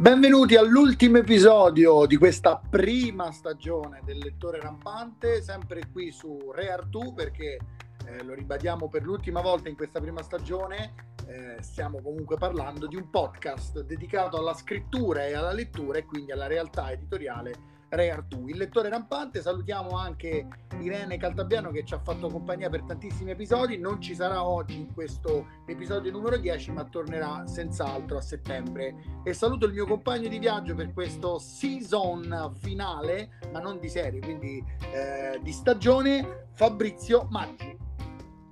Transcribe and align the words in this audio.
Benvenuti 0.00 0.56
all'ultimo 0.56 1.18
episodio 1.18 2.06
di 2.06 2.16
questa 2.16 2.56
prima 2.58 3.30
stagione 3.32 4.00
del 4.02 4.16
Lettore 4.16 4.58
Rampante, 4.58 5.42
sempre 5.42 5.82
qui 5.92 6.10
su 6.10 6.52
Re 6.54 6.72
Artù 6.72 7.12
perché 7.12 7.58
eh, 8.06 8.22
lo 8.24 8.32
ribadiamo 8.32 8.88
per 8.88 9.02
l'ultima 9.02 9.42
volta 9.42 9.68
in 9.68 9.76
questa 9.76 10.00
prima 10.00 10.22
stagione, 10.22 10.94
eh, 11.26 11.56
stiamo 11.60 12.00
comunque 12.00 12.38
parlando 12.38 12.86
di 12.86 12.96
un 12.96 13.10
podcast 13.10 13.82
dedicato 13.82 14.38
alla 14.38 14.54
scrittura 14.54 15.26
e 15.26 15.34
alla 15.34 15.52
lettura 15.52 15.98
e 15.98 16.06
quindi 16.06 16.32
alla 16.32 16.46
realtà 16.46 16.90
editoriale 16.90 17.52
Re 17.90 18.10
Artù. 18.10 18.46
Il 18.46 18.56
lettore 18.56 18.88
rampante, 18.88 19.42
salutiamo 19.42 19.98
anche 19.98 20.46
Irene 20.78 21.18
Caltabiano 21.18 21.70
che 21.70 21.84
ci 21.84 21.94
ha 21.94 21.98
fatto 21.98 22.28
compagnia 22.28 22.70
per 22.70 22.84
tantissimi 22.84 23.32
episodi, 23.32 23.78
non 23.78 24.00
ci 24.00 24.14
sarà 24.14 24.44
oggi 24.44 24.76
in 24.76 24.94
questo 24.94 25.46
episodio 25.66 26.12
numero 26.12 26.36
10 26.36 26.70
ma 26.70 26.84
tornerà 26.84 27.46
senz'altro 27.46 28.18
a 28.18 28.20
settembre. 28.20 28.94
E 29.24 29.32
saluto 29.32 29.66
il 29.66 29.72
mio 29.72 29.86
compagno 29.86 30.28
di 30.28 30.38
viaggio 30.38 30.74
per 30.76 30.92
questo 30.92 31.38
season 31.38 32.52
finale, 32.60 33.30
ma 33.52 33.58
non 33.58 33.80
di 33.80 33.88
serie, 33.88 34.20
quindi 34.20 34.64
eh, 34.92 35.40
di 35.42 35.50
stagione, 35.50 36.46
Fabrizio 36.52 37.26
Maggi. 37.28 37.76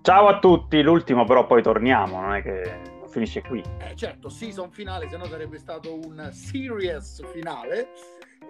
Ciao 0.02 0.26
a 0.26 0.38
tutti, 0.40 0.82
l'ultimo 0.82 1.24
però 1.24 1.46
poi 1.46 1.62
torniamo, 1.62 2.20
non 2.20 2.34
è 2.34 2.42
che 2.42 2.96
finisce 3.08 3.42
qui. 3.42 3.62
Eh, 3.78 3.94
certo, 3.94 4.28
season 4.28 4.70
finale, 4.70 5.08
se 5.08 5.16
no 5.16 5.24
sarebbe 5.24 5.58
stato 5.58 5.94
un 5.94 6.30
series 6.32 7.22
finale. 7.32 7.88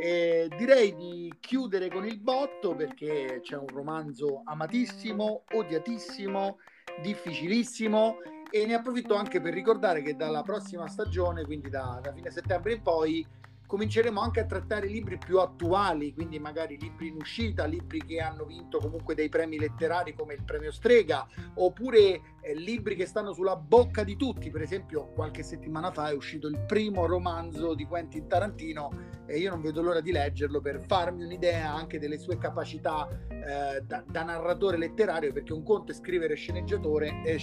E 0.01 0.49
direi 0.57 0.95
di 0.95 1.35
chiudere 1.41 1.89
con 1.89 2.05
il 2.05 2.21
botto 2.21 2.75
perché 2.75 3.41
c'è 3.43 3.57
un 3.57 3.67
romanzo 3.69 4.43
amatissimo, 4.45 5.45
odiatissimo, 5.51 6.59
difficilissimo 7.03 8.19
e 8.51 8.67
ne 8.67 8.75
approfitto 8.75 9.15
anche 9.15 9.41
per 9.41 9.53
ricordare 9.53 10.03
che 10.03 10.15
dalla 10.15 10.43
prossima 10.43 10.87
stagione, 10.87 11.45
quindi 11.45 11.69
da, 11.69 11.99
da 12.03 12.13
fine 12.13 12.31
settembre 12.31 12.75
in 12.75 12.83
poi, 12.83 13.27
cominceremo 13.69 14.19
anche 14.19 14.41
a 14.41 14.47
trattare 14.47 14.87
libri 14.87 15.19
più 15.19 15.39
attuali, 15.39 16.15
quindi 16.15 16.39
magari 16.39 16.79
libri 16.79 17.09
in 17.09 17.17
uscita, 17.17 17.67
libri 17.67 18.03
che 18.03 18.19
hanno 18.19 18.47
vinto 18.47 18.79
comunque 18.79 19.15
dei 19.15 19.29
premi 19.29 19.59
letterari 19.59 20.15
come 20.15 20.33
il 20.33 20.43
premio 20.43 20.73
Strega, 20.73 21.27
oppure 21.57 22.37
eh, 22.41 22.55
libri 22.55 22.97
che 22.97 23.05
stanno 23.05 23.35
sulla 23.35 23.57
bocca 23.57 24.05
di 24.05 24.17
tutti. 24.17 24.51
Per 24.51 24.63
esempio, 24.63 25.09
qualche 25.13 25.43
settimana 25.43 25.91
fa 25.91 26.09
è 26.09 26.15
uscito 26.15 26.49
il 26.49 26.65
primo 26.67 27.05
romanzo 27.05 27.75
di 27.75 27.85
Quentin 27.85 28.27
Tarantino 28.27 28.91
e 29.27 29.37
io 29.37 29.51
non 29.51 29.61
vedo 29.61 29.83
l'ora 29.83 30.01
di 30.01 30.13
leggerlo 30.13 30.63
per 30.63 30.83
farmi 30.87 31.25
un'idea 31.25 31.71
anche 31.71 31.99
delle 31.99 32.19
sue 32.19 32.39
capacità 32.39 33.07
eh, 33.29 33.83
da, 33.83 34.03
da, 34.07 34.23
narratore 34.23 34.79
letterario, 34.79 35.31
perché 35.33 35.53
un 35.53 35.63
conto 35.63 35.93
è 35.93 35.95
scrivere 35.95 36.35
sceneggiature 36.35 37.23
e 37.23 37.39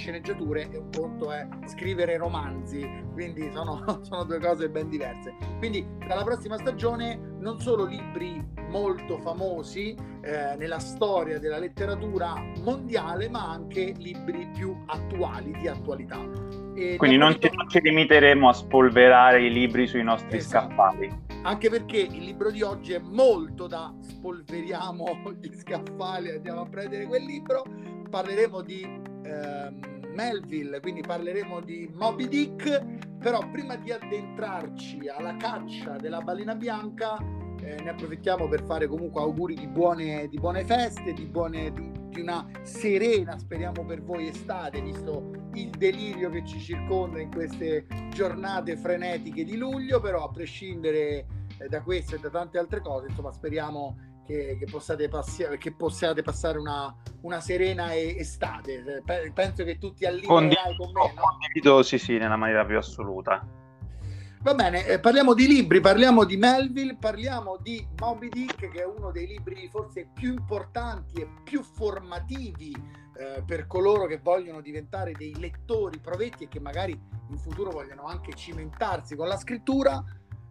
un 0.77 0.89
conto 0.91 1.31
è 1.31 1.47
scrivere 1.67 2.17
romanzi, 2.17 2.83
quindi 3.13 3.51
sono, 3.51 4.01
sono 4.01 4.23
due 4.23 4.39
cose 4.39 4.69
ben 4.69 4.89
diverse. 4.89 5.35
Quindi 5.59 5.85
dalla 6.15 6.23
prossima 6.23 6.57
stagione 6.57 7.19
non 7.39 7.59
solo 7.59 7.83
libri 7.83 8.41
molto 8.69 9.17
famosi 9.17 9.93
eh, 10.21 10.55
nella 10.55 10.79
storia 10.79 11.39
della 11.39 11.59
letteratura 11.59 12.35
mondiale, 12.63 13.27
ma 13.27 13.49
anche 13.49 13.93
libri 13.97 14.49
più 14.53 14.73
attuali, 14.85 15.51
di 15.59 15.67
attualità. 15.67 16.17
E 16.73 16.95
Quindi 16.95 17.17
non 17.17 17.37
ci, 17.37 17.49
non 17.53 17.69
ci, 17.69 17.81
limiteremo 17.81 18.47
a 18.47 18.53
spolverare 18.53 19.45
i 19.45 19.51
libri 19.51 19.87
sui 19.87 20.03
nostri 20.03 20.37
esatto. 20.37 20.69
scaffali. 20.69 21.23
Anche 21.41 21.69
perché 21.69 21.97
il 21.97 22.23
libro 22.23 22.49
di 22.49 22.61
oggi 22.61 22.93
è 22.93 22.99
molto 22.99 23.67
da 23.67 23.93
spolveriamo 23.99 25.19
gli 25.37 25.53
scaffali, 25.53 26.29
andiamo 26.31 26.61
a 26.61 26.65
prendere 26.65 27.07
quel 27.07 27.25
libro. 27.25 27.65
Parleremo 28.09 28.61
di 28.61 28.83
ehm, 28.83 29.95
Melville, 30.15 30.79
quindi 30.79 31.01
parleremo 31.01 31.59
di 31.59 31.89
Moby 31.93 32.27
Dick, 32.27 33.17
però 33.19 33.39
prima 33.51 33.75
di 33.75 33.91
addentrarci 33.91 35.07
alla 35.07 35.35
caccia 35.35 35.97
della 35.97 36.21
balena 36.21 36.55
bianca 36.55 37.17
eh, 37.61 37.81
ne 37.81 37.89
approfittiamo 37.89 38.47
per 38.47 38.63
fare 38.63 38.87
comunque 38.87 39.21
auguri 39.21 39.55
di 39.55 39.67
buone, 39.67 40.27
di 40.29 40.37
buone 40.37 40.63
feste, 40.63 41.13
di, 41.13 41.25
buone, 41.25 41.71
di, 41.71 41.91
di, 42.09 42.21
una 42.21 42.47
serena, 42.63 43.37
speriamo 43.37 43.83
per 43.85 44.01
voi, 44.03 44.27
estate, 44.27 44.81
visto 44.81 45.31
il 45.53 45.69
delirio 45.69 46.29
che 46.29 46.45
ci 46.45 46.59
circonda 46.59 47.19
in 47.19 47.31
queste 47.31 47.85
giornate 48.11 48.77
frenetiche 48.77 49.43
di 49.43 49.57
luglio, 49.57 49.99
però 49.99 50.25
a 50.25 50.29
prescindere 50.29 51.25
eh, 51.57 51.67
da 51.67 51.81
questo 51.81 52.15
e 52.15 52.19
da 52.19 52.29
tante 52.29 52.57
altre 52.57 52.81
cose, 52.81 53.07
insomma, 53.07 53.31
speriamo 53.31 53.97
che, 54.25 54.57
che, 54.59 54.65
possiate, 54.65 55.07
passi- 55.07 55.57
che 55.57 55.73
possiate, 55.73 56.21
passare 56.21 56.57
una, 56.57 56.93
una 57.21 57.39
serena 57.39 57.95
estate. 57.95 59.03
Penso 59.33 59.63
che 59.63 59.77
tutti 59.77 60.05
allineerai 60.05 60.75
con 60.75 60.91
me. 60.91 61.13
No? 61.13 61.21
Condivido, 61.21 61.83
sì, 61.83 61.97
sì, 61.97 62.17
nella 62.17 62.35
maniera 62.35 62.65
più 62.65 62.77
assoluta. 62.77 63.63
Va 64.45 64.53
bene, 64.53 64.85
eh, 64.85 64.99
parliamo 64.99 65.33
di 65.33 65.47
libri, 65.47 65.79
parliamo 65.79 66.23
di 66.23 66.37
Melville, 66.37 66.97
parliamo 66.99 67.57
di 67.59 67.83
Moby 67.99 68.29
Dick, 68.29 68.69
che 68.69 68.81
è 68.81 68.85
uno 68.85 69.09
dei 69.09 69.25
libri 69.25 69.67
forse 69.71 70.07
più 70.13 70.33
importanti 70.33 71.21
e 71.21 71.27
più 71.43 71.63
formativi 71.63 72.75
eh, 73.17 73.41
per 73.43 73.65
coloro 73.65 74.05
che 74.05 74.19
vogliono 74.19 74.61
diventare 74.61 75.13
dei 75.13 75.33
lettori 75.39 75.97
provetti 75.99 76.43
e 76.43 76.47
che 76.47 76.59
magari 76.59 76.91
in 76.91 77.37
futuro 77.39 77.71
vogliono 77.71 78.03
anche 78.03 78.33
cimentarsi 78.35 79.15
con 79.15 79.27
la 79.27 79.37
scrittura. 79.37 80.03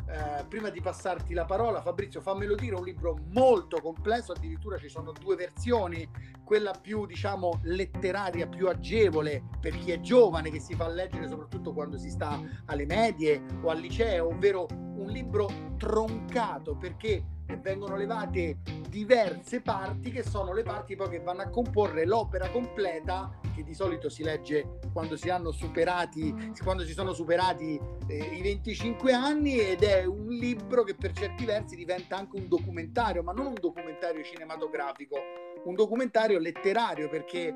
Eh, 0.06 0.44
prima 0.48 0.68
di 0.68 0.82
passarti 0.82 1.32
la 1.32 1.46
parola, 1.46 1.80
Fabrizio, 1.80 2.20
fammelo 2.20 2.54
dire, 2.54 2.76
un 2.76 2.84
libro 2.84 3.18
molto 3.30 3.80
complesso, 3.80 4.32
addirittura 4.32 4.76
ci 4.76 4.88
sono 4.88 5.12
due 5.12 5.34
versioni, 5.34 6.06
quella 6.44 6.72
più, 6.72 7.06
diciamo, 7.06 7.60
letteraria, 7.62 8.46
più 8.46 8.68
agevole 8.68 9.42
per 9.60 9.76
chi 9.78 9.92
è 9.92 10.00
giovane, 10.00 10.50
che 10.50 10.60
si 10.60 10.74
fa 10.74 10.88
leggere 10.88 11.26
soprattutto 11.26 11.72
quando 11.72 11.96
si 11.96 12.10
sta 12.10 12.38
alle 12.66 12.84
medie 12.84 13.42
o 13.62 13.70
al 13.70 13.80
liceo, 13.80 14.28
ovvero 14.28 14.66
un 14.70 15.06
libro 15.06 15.48
troncato 15.78 16.76
perché 16.76 17.24
vengono 17.64 17.96
levate 17.96 18.58
diverse 18.88 19.60
parti 19.60 20.10
che 20.10 20.22
sono 20.22 20.52
le 20.52 20.62
parti 20.62 20.94
poi 20.96 21.08
che 21.08 21.20
vanno 21.20 21.42
a 21.42 21.48
comporre 21.48 22.04
l'opera 22.04 22.48
completa 22.50 23.40
che 23.54 23.62
di 23.64 23.74
solito 23.74 24.08
si 24.08 24.22
legge 24.22 24.78
quando 24.92 25.16
si 25.16 25.30
hanno 25.30 25.50
superati 25.50 26.52
quando 26.62 26.84
si 26.84 26.92
sono 26.92 27.12
superati 27.12 27.80
eh, 28.06 28.16
i 28.16 28.42
25 28.42 29.12
anni 29.12 29.58
ed 29.58 29.82
è 29.82 30.04
un 30.04 30.28
libro 30.28 30.84
che 30.84 30.94
per 30.94 31.12
certi 31.12 31.44
versi 31.44 31.74
diventa 31.74 32.16
anche 32.16 32.36
un 32.36 32.48
documentario 32.48 33.22
ma 33.22 33.32
non 33.32 33.46
un 33.46 33.56
documentario 33.60 34.22
cinematografico 34.22 35.16
un 35.64 35.74
documentario 35.74 36.38
letterario 36.38 37.08
perché 37.08 37.52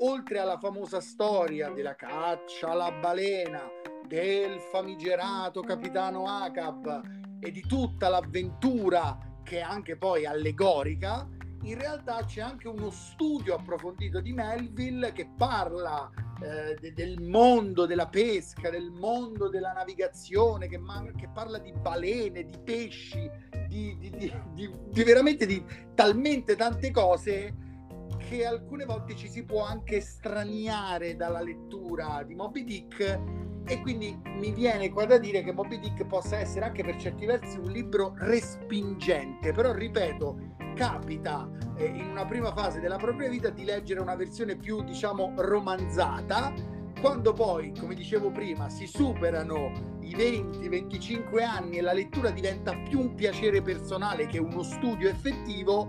oltre 0.00 0.38
alla 0.38 0.58
famosa 0.58 1.00
storia 1.00 1.70
della 1.70 1.96
caccia 1.96 2.68
alla 2.68 2.92
balena 2.92 3.68
del 4.06 4.60
famigerato 4.60 5.60
capitano 5.60 6.26
Acab 6.26 7.16
e 7.40 7.50
di 7.50 7.60
tutta 7.60 8.08
l'avventura 8.08 9.27
che 9.48 9.60
è 9.60 9.62
anche 9.62 9.96
poi 9.96 10.26
allegorica, 10.26 11.26
in 11.62 11.78
realtà 11.78 12.22
c'è 12.24 12.42
anche 12.42 12.68
uno 12.68 12.90
studio 12.90 13.54
approfondito 13.54 14.20
di 14.20 14.32
Melville 14.34 15.12
che 15.12 15.30
parla 15.36 16.10
eh, 16.42 16.76
de- 16.78 16.92
del 16.92 17.22
mondo 17.22 17.86
della 17.86 18.08
pesca, 18.08 18.68
del 18.68 18.90
mondo 18.90 19.48
della 19.48 19.72
navigazione, 19.72 20.68
che, 20.68 20.76
man- 20.76 21.14
che 21.16 21.30
parla 21.32 21.58
di 21.58 21.72
balene, 21.72 22.44
di 22.44 22.58
pesci, 22.62 23.28
di, 23.66 23.96
di, 23.98 24.10
di, 24.10 24.32
di, 24.90 25.02
veramente 25.02 25.46
di 25.46 25.64
talmente 25.94 26.54
tante 26.54 26.90
cose 26.90 27.54
che 28.18 28.44
alcune 28.44 28.84
volte 28.84 29.16
ci 29.16 29.28
si 29.28 29.44
può 29.44 29.64
anche 29.64 30.02
straniare 30.02 31.16
dalla 31.16 31.40
lettura 31.40 32.22
di 32.22 32.34
Moby 32.34 32.64
Dick 32.64 33.46
e 33.68 33.80
quindi 33.82 34.18
mi 34.24 34.50
viene 34.52 34.90
qua 34.90 35.04
da 35.04 35.18
dire 35.18 35.42
che 35.42 35.52
Moby 35.52 35.78
Dick 35.78 36.06
possa 36.06 36.38
essere 36.38 36.64
anche 36.64 36.82
per 36.82 36.96
certi 36.96 37.26
versi 37.26 37.58
un 37.58 37.70
libro 37.70 38.14
respingente, 38.16 39.52
però 39.52 39.72
ripeto, 39.72 40.38
capita 40.74 41.48
eh, 41.76 41.84
in 41.84 42.08
una 42.10 42.24
prima 42.24 42.52
fase 42.54 42.80
della 42.80 42.96
propria 42.96 43.28
vita 43.28 43.50
di 43.50 43.64
leggere 43.64 44.00
una 44.00 44.16
versione 44.16 44.56
più 44.56 44.82
diciamo 44.82 45.34
romanzata, 45.36 46.54
quando 46.98 47.32
poi, 47.32 47.72
come 47.78 47.94
dicevo 47.94 48.30
prima, 48.30 48.70
si 48.70 48.86
superano 48.86 49.98
i 50.00 50.16
20-25 50.16 51.44
anni 51.44 51.76
e 51.76 51.80
la 51.82 51.92
lettura 51.92 52.30
diventa 52.30 52.74
più 52.88 53.00
un 53.00 53.14
piacere 53.14 53.60
personale 53.60 54.26
che 54.26 54.38
uno 54.38 54.62
studio 54.62 55.08
effettivo, 55.08 55.88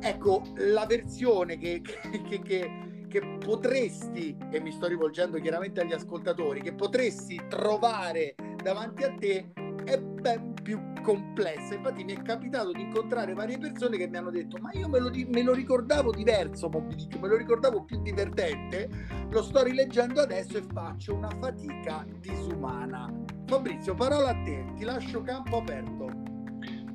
ecco 0.00 0.42
la 0.56 0.84
versione 0.86 1.56
che, 1.56 1.80
che, 2.28 2.40
che 2.42 2.91
che 3.12 3.36
potresti, 3.44 4.34
e 4.50 4.58
mi 4.58 4.72
sto 4.72 4.86
rivolgendo 4.86 5.38
chiaramente 5.38 5.82
agli 5.82 5.92
ascoltatori, 5.92 6.62
che 6.62 6.72
potresti 6.72 7.38
trovare 7.46 8.34
davanti 8.62 9.02
a 9.02 9.14
te 9.18 9.52
è 9.84 9.98
ben 9.98 10.54
più 10.62 10.80
complessa. 11.02 11.74
Infatti 11.74 12.04
mi 12.04 12.14
è 12.14 12.22
capitato 12.22 12.72
di 12.72 12.80
incontrare 12.80 13.34
varie 13.34 13.58
persone 13.58 13.98
che 13.98 14.08
mi 14.08 14.16
hanno 14.16 14.30
detto 14.30 14.56
ma 14.62 14.70
io 14.72 14.88
me 14.88 14.98
lo, 14.98 15.10
me 15.26 15.42
lo 15.42 15.52
ricordavo 15.52 16.10
diverso 16.12 16.70
Moby 16.70 16.94
me 17.20 17.28
lo 17.28 17.36
ricordavo 17.36 17.84
più 17.84 18.00
divertente, 18.00 18.88
lo 19.28 19.42
sto 19.42 19.62
rileggendo 19.62 20.22
adesso 20.22 20.56
e 20.56 20.62
faccio 20.72 21.14
una 21.14 21.30
fatica 21.38 22.06
disumana. 22.18 23.12
Fabrizio, 23.44 23.94
parola 23.94 24.30
a 24.30 24.42
te, 24.42 24.64
ti 24.74 24.84
lascio 24.84 25.20
campo 25.20 25.58
aperto. 25.58 26.06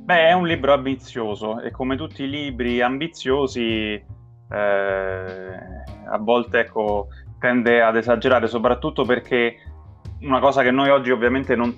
Beh, 0.07 0.29
è 0.29 0.31
un 0.31 0.47
libro 0.47 0.73
ambizioso 0.73 1.59
e 1.59 1.69
come 1.69 1.95
tutti 1.95 2.23
i 2.23 2.29
libri 2.29 2.81
ambiziosi 2.81 4.15
a 4.55 6.17
volte 6.19 6.59
ecco, 6.59 7.07
tende 7.39 7.81
ad 7.81 7.95
esagerare, 7.97 8.47
soprattutto 8.47 9.03
perché 9.03 9.57
una 10.21 10.39
cosa 10.39 10.63
che 10.63 10.71
noi 10.71 10.89
oggi 10.89 11.11
ovviamente 11.11 11.55
non, 11.55 11.75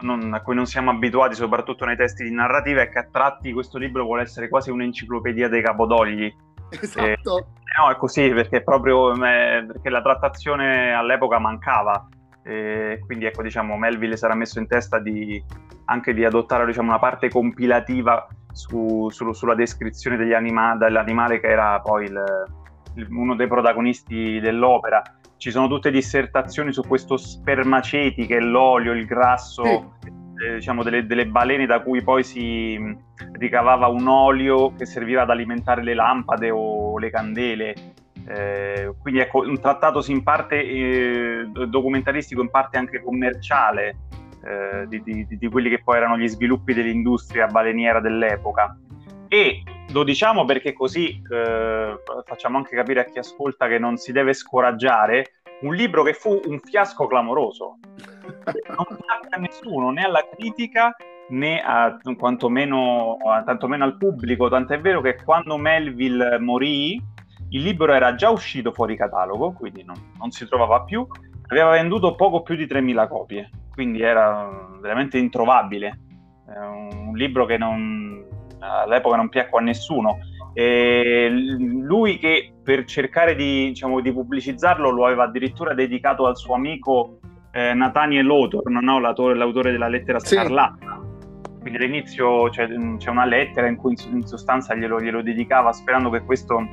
non, 0.00 0.32
a 0.34 0.40
cui 0.42 0.54
non 0.54 0.66
siamo 0.66 0.90
abituati, 0.90 1.34
soprattutto 1.34 1.84
nei 1.84 1.96
testi 1.96 2.24
di 2.24 2.32
narrativa, 2.32 2.82
è 2.82 2.88
che 2.88 2.98
a 2.98 3.08
tratti 3.10 3.52
questo 3.52 3.78
libro 3.78 4.04
vuole 4.04 4.22
essere 4.22 4.48
quasi 4.48 4.70
un'enciclopedia 4.70 5.48
dei 5.48 5.62
capodogli. 5.62 6.34
Esatto. 6.68 7.38
Eh, 7.38 7.44
no, 7.78 7.90
è 7.90 7.96
così, 7.96 8.28
perché 8.30 8.62
proprio 8.62 9.12
eh, 9.12 9.64
perché 9.66 9.88
la 9.88 10.02
trattazione 10.02 10.92
all'epoca 10.92 11.38
mancava. 11.38 12.08
Eh, 12.42 13.00
quindi 13.04 13.24
ecco, 13.24 13.42
diciamo, 13.42 13.76
Melville 13.76 14.16
sarà 14.16 14.34
messo 14.34 14.58
in 14.58 14.66
testa 14.66 14.98
di, 15.00 15.42
anche 15.86 16.14
di 16.14 16.24
adottare 16.24 16.66
diciamo, 16.66 16.88
una 16.88 16.98
parte 16.98 17.28
compilativa 17.28 18.26
su, 18.56 19.08
su, 19.10 19.32
sulla 19.32 19.54
descrizione 19.54 20.34
anima, 20.34 20.76
dell'animale 20.76 21.40
che 21.40 21.48
era 21.48 21.78
poi 21.80 22.04
il, 22.04 22.24
il, 22.94 23.06
uno 23.10 23.36
dei 23.36 23.46
protagonisti 23.46 24.40
dell'opera 24.40 25.02
ci 25.36 25.50
sono 25.50 25.68
tutte 25.68 25.90
dissertazioni 25.90 26.72
su 26.72 26.82
questo 26.82 27.16
spermaceti 27.16 28.26
che 28.26 28.38
è 28.38 28.40
l'olio, 28.40 28.92
il 28.92 29.04
grasso, 29.04 29.96
sì. 30.00 30.08
eh, 30.44 30.54
diciamo 30.54 30.82
delle, 30.82 31.06
delle, 31.06 31.26
balene 31.26 31.66
da 31.66 31.80
cui 31.80 32.02
poi 32.02 32.24
si 32.24 32.76
mm, 32.78 32.92
ricavava 33.32 33.86
un 33.88 34.06
olio 34.08 34.74
che 34.74 34.86
serviva 34.86 35.22
ad 35.22 35.30
alimentare 35.30 35.82
le 35.82 35.94
lampade 35.94 36.50
o 36.50 36.98
le 36.98 37.10
candele. 37.10 37.74
Eh, 38.28 38.92
quindi 39.00 39.20
ecco, 39.20 39.40
un 39.40 39.60
trattato 39.60 40.02
in 40.08 40.22
parte 40.22 40.56
eh, 40.60 41.48
documentaristico, 41.68 42.40
in 42.40 42.50
parte 42.50 42.78
anche 42.78 43.02
commerciale 43.02 43.98
eh, 44.46 44.86
di, 44.88 45.02
di, 45.02 45.26
di 45.28 45.48
quelli 45.48 45.68
che 45.68 45.82
poi 45.82 45.96
erano 45.96 46.16
gli 46.16 46.28
sviluppi 46.28 46.74
dell'industria 46.74 47.46
baleniera 47.46 48.00
dell'epoca. 48.00 48.78
E 49.28 49.62
lo 49.92 50.04
diciamo 50.04 50.44
perché 50.44 50.72
così 50.72 51.20
eh, 51.28 51.96
facciamo 52.24 52.58
anche 52.58 52.76
capire 52.76 53.00
a 53.00 53.04
chi 53.04 53.18
ascolta 53.18 53.66
che 53.66 53.78
non 53.78 53.96
si 53.96 54.12
deve 54.12 54.32
scoraggiare. 54.32 55.32
Un 55.62 55.74
libro 55.74 56.02
che 56.02 56.12
fu 56.12 56.40
un 56.44 56.60
fiasco 56.60 57.06
clamoroso, 57.06 57.78
non 58.68 58.98
piacque 58.98 59.28
a 59.30 59.38
nessuno, 59.38 59.90
né 59.90 60.02
alla 60.02 60.22
critica 60.34 60.94
né 61.28 61.60
a, 61.60 61.96
quantomeno, 62.16 63.16
tantomeno 63.44 63.84
al 63.84 63.96
pubblico. 63.96 64.48
Tant'è 64.48 64.80
vero 64.80 65.00
che 65.00 65.16
quando 65.22 65.56
Melville 65.56 66.38
morì, 66.38 67.02
il 67.50 67.62
libro 67.62 67.92
era 67.92 68.14
già 68.14 68.30
uscito 68.30 68.72
fuori 68.72 68.96
catalogo, 68.96 69.52
quindi 69.52 69.82
non, 69.84 69.96
non 70.18 70.30
si 70.30 70.46
trovava 70.46 70.82
più. 70.82 71.06
Aveva 71.48 71.70
venduto 71.70 72.14
poco 72.16 72.42
più 72.42 72.56
di 72.56 72.66
3.000 72.66 73.08
copie, 73.08 73.50
quindi 73.76 74.00
era 74.00 74.48
veramente 74.80 75.18
introvabile. 75.18 76.00
Un 76.46 77.12
libro 77.14 77.44
che 77.44 77.58
non, 77.58 78.24
all'epoca 78.58 79.16
non 79.16 79.28
piacque 79.28 79.60
a 79.60 79.62
nessuno. 79.62 80.18
E 80.54 81.28
lui 81.30 82.16
che 82.16 82.54
per 82.62 82.86
cercare 82.86 83.34
di, 83.34 83.66
diciamo, 83.66 84.00
di, 84.00 84.10
pubblicizzarlo 84.10 84.88
lo 84.88 85.04
aveva 85.04 85.24
addirittura 85.24 85.74
dedicato 85.74 86.26
al 86.26 86.38
suo 86.38 86.54
amico 86.54 87.18
eh, 87.52 87.74
Nathaniel 87.74 88.26
Hawthorne, 88.26 88.80
no? 88.80 88.98
l'autore, 88.98 89.34
l'autore, 89.34 89.72
della 89.72 89.88
lettera 89.88 90.18
scarlatta. 90.18 90.98
Sì. 91.02 91.60
Quindi 91.60 91.76
all'inizio 91.76 92.48
c'è, 92.48 92.68
c'è, 92.96 93.10
una 93.10 93.26
lettera 93.26 93.66
in 93.66 93.76
cui 93.76 93.94
in, 94.06 94.16
in 94.16 94.26
sostanza 94.26 94.74
glielo, 94.74 94.98
glielo, 94.98 95.20
dedicava 95.20 95.72
sperando 95.72 96.08
che 96.08 96.22
questo 96.22 96.66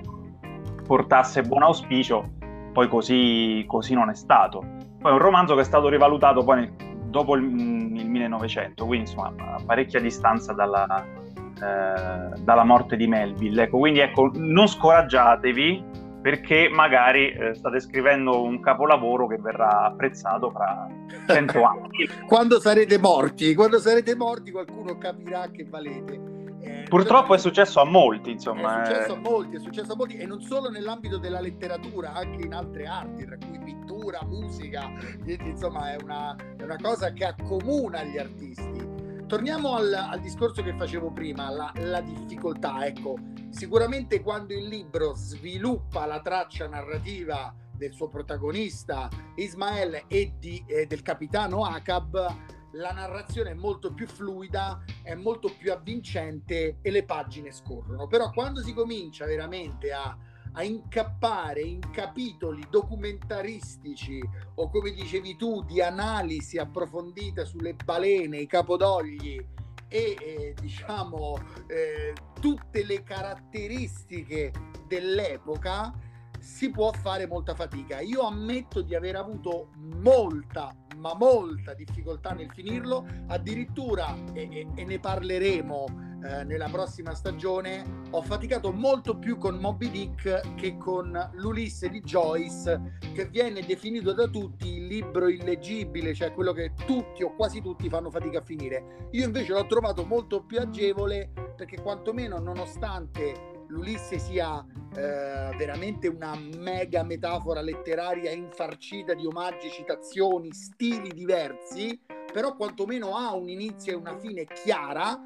portasse 0.88 1.42
buon 1.42 1.64
auspicio, 1.64 2.36
poi 2.72 2.88
così, 2.88 3.66
così, 3.68 3.94
non 3.94 4.10
è 4.10 4.16
stato. 4.16 4.64
Poi 5.00 5.12
è 5.12 5.14
un 5.14 5.20
romanzo 5.20 5.56
che 5.56 5.62
è 5.62 5.66
stato 5.66 5.90
rivalutato 5.90 6.46
poi 6.46 6.56
nel, 6.56 6.74
dopo 7.13 7.36
il, 7.36 7.44
il 7.44 8.10
1900, 8.10 8.86
quindi 8.88 9.10
insomma 9.10 9.31
a 9.38 9.62
parecchia 9.63 10.00
distanza 10.00 10.51
dalla, 10.51 11.06
eh, 11.06 12.39
dalla 12.42 12.63
morte 12.63 12.98
di 12.98 13.07
Melville. 13.07 13.63
Ecco, 13.63 13.77
quindi 13.77 14.00
ecco, 14.00 14.31
non 14.33 14.68
scoraggiatevi 14.68 16.01
perché 16.24 16.69
magari 16.69 17.31
eh, 17.31 17.54
state 17.54 17.80
scrivendo 17.80 18.42
un 18.42 18.60
capolavoro 18.62 19.27
che 19.27 19.38
verrà 19.38 19.83
apprezzato 19.83 20.50
fra 20.50 20.88
cento 21.27 21.62
anni. 21.63 22.10
quando 22.25 22.60
sarete 22.60 22.98
morti, 22.98 23.54
quando 23.54 23.77
sarete 23.77 24.15
morti 24.15 24.51
qualcuno 24.51 24.98
capirà 24.98 25.48
che 25.51 25.65
valete. 25.69 26.33
Eh, 26.63 26.86
Purtroppo 26.88 27.33
è 27.33 27.38
successo 27.38 27.81
a 27.81 27.86
molti, 27.86 28.31
insomma. 28.31 28.83
È 28.83 28.86
successo 28.86 29.13
eh. 29.13 29.18
a 29.18 29.19
molti, 29.19 29.56
è 29.56 29.60
successo 29.60 29.92
a 29.94 29.95
molti, 29.95 30.18
e 30.18 30.25
non 30.25 30.42
solo 30.42 30.69
nell'ambito 30.69 31.18
della 31.18 31.39
letteratura, 31.39 32.13
anche 32.13 32.45
in 32.45 32.54
altre 32.54 32.86
arti, 32.86 33.25
tra 33.25 33.38
cui 33.38 33.60
pittura, 33.60 34.24
musica. 34.24 34.92
Quindi, 35.21 35.50
insomma, 35.50 35.94
è 35.94 35.98
una, 36.01 36.36
è 36.57 36.63
una 36.63 36.77
cosa 36.81 37.12
che 37.12 37.25
accomuna 37.25 38.04
gli 38.04 38.18
artisti 38.18 38.92
torniamo 39.25 39.74
al, 39.75 39.92
al, 39.92 40.19
discorso 40.19 40.62
che 40.62 40.75
facevo 40.75 41.10
prima, 41.10 41.50
la, 41.50 41.71
la, 41.77 42.01
difficoltà. 42.01 42.86
Ecco, 42.86 43.18
sicuramente 43.50 44.21
quando 44.21 44.54
il 44.54 44.68
libro 44.68 45.15
sviluppa 45.15 46.06
la 46.06 46.21
traccia 46.21 46.68
narrativa 46.68 47.51
del 47.75 47.94
suo 47.94 48.07
protagonista 48.07 49.10
Ismael 49.36 50.04
e 50.07 50.33
di, 50.38 50.63
eh, 50.68 50.86
del 50.86 51.01
capitano 51.01 51.65
Akab, 51.65 52.36
la 52.74 52.92
narrazione 52.92 53.52
è 53.52 53.56
molto 53.56 53.94
più 53.94 54.08
fluida, 54.08 54.84
è 55.02 55.16
molto 55.16 55.54
più 55.58 55.72
avvincente 55.72 56.78
e 56.81 56.92
le 56.92 57.04
pagine 57.04 57.52
scorrono. 57.52 58.08
Però 58.08 58.30
quando 58.31 58.62
si 58.62 58.74
comincia 58.74 59.25
veramente 59.25 59.92
a 59.92 60.18
a 60.54 60.64
incappare 60.64 61.62
in 61.62 61.80
capitoli 61.92 62.64
documentaristici 62.70 64.22
o 64.56 64.70
come 64.70 64.92
dicevi 64.92 65.36
tu 65.36 65.64
di 65.64 65.81
analisi 65.81 66.58
approfondita 66.58 67.44
sulle 67.44 67.74
balene, 67.74 68.38
i 68.38 68.46
capodogli 68.46 69.44
e 69.88 70.16
eh, 70.20 70.56
diciamo 70.60 71.38
eh, 71.68 72.14
tutte 72.40 72.86
le 72.86 73.04
caratteristiche 73.04 74.52
dell'epoca 74.88 75.94
si 76.40 76.70
può 76.70 76.92
fare 76.92 77.25
molta 77.25 77.56
fatica. 77.56 78.02
Io 78.02 78.22
ammetto 78.22 78.81
di 78.81 78.96
aver 78.96 79.16
avuto 79.16 79.70
molta, 79.78 80.75
ma 80.98 81.13
molta 81.16 81.74
difficoltà 81.74 82.31
nel 82.31 82.51
finirlo, 82.51 83.06
addirittura, 83.28 84.16
e, 84.34 84.48
e, 84.51 84.68
e 84.75 84.86
ne 84.86 85.00
parleremo 85.00 85.86
eh, 86.24 86.44
nella 86.45 86.69
prossima 86.69 87.13
stagione, 87.13 88.06
ho 88.12 88.22
faticato 88.22 88.72
molto 88.72 89.18
più 89.18 89.38
con 89.38 89.57
Moby 89.57 89.90
Dick 89.90 90.56
che 90.56 90.78
con 90.78 91.31
l'Ulisse 91.34 91.90
di 91.90 92.00
Joyce, 92.00 92.98
che 93.13 93.25
viene 93.25 93.62
definito 93.66 94.13
da 94.13 94.28
tutti 94.28 94.78
il 94.78 94.88
libro 94.88 95.28
illeggibile, 95.28 96.13
cioè 96.13 96.31
quello 96.31 96.54
che 96.54 96.74
tutti 96.86 97.24
o 97.24 97.36
quasi 97.36 97.62
tutti 97.62 97.89
fanno 97.89 98.10
fatica 98.10 98.39
a 98.39 98.42
finire. 98.42 99.10
Io 99.12 99.25
invece 99.25 99.51
l'ho 99.51 99.66
trovato 99.66 100.06
molto 100.06 100.44
più 100.44 100.60
agevole 100.60 101.31
perché 101.57 101.81
quantomeno 101.81 102.39
nonostante 102.39 103.53
l'Ulisse 103.74 104.20
sia 104.20 104.64
eh, 104.96 105.56
veramente 105.58 106.08
una 106.08 106.36
mega 106.36 107.04
metafora 107.04 107.62
letteraria 107.62 108.31
infarcita 108.31 109.14
di 109.14 109.25
omaggi, 109.25 109.70
citazioni, 109.72 110.54
stili 110.54 111.10
diversi, 111.10 112.00
però 112.32 112.56
quantomeno 112.56 113.18
ha 113.18 113.34
un 113.34 113.50
inizio 113.50 113.94
e 113.94 113.96
una 113.96 114.18
fine 114.18 114.46
chiara. 114.46 115.24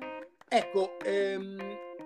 Ecco, 0.48 0.98
ehm, 1.04 1.58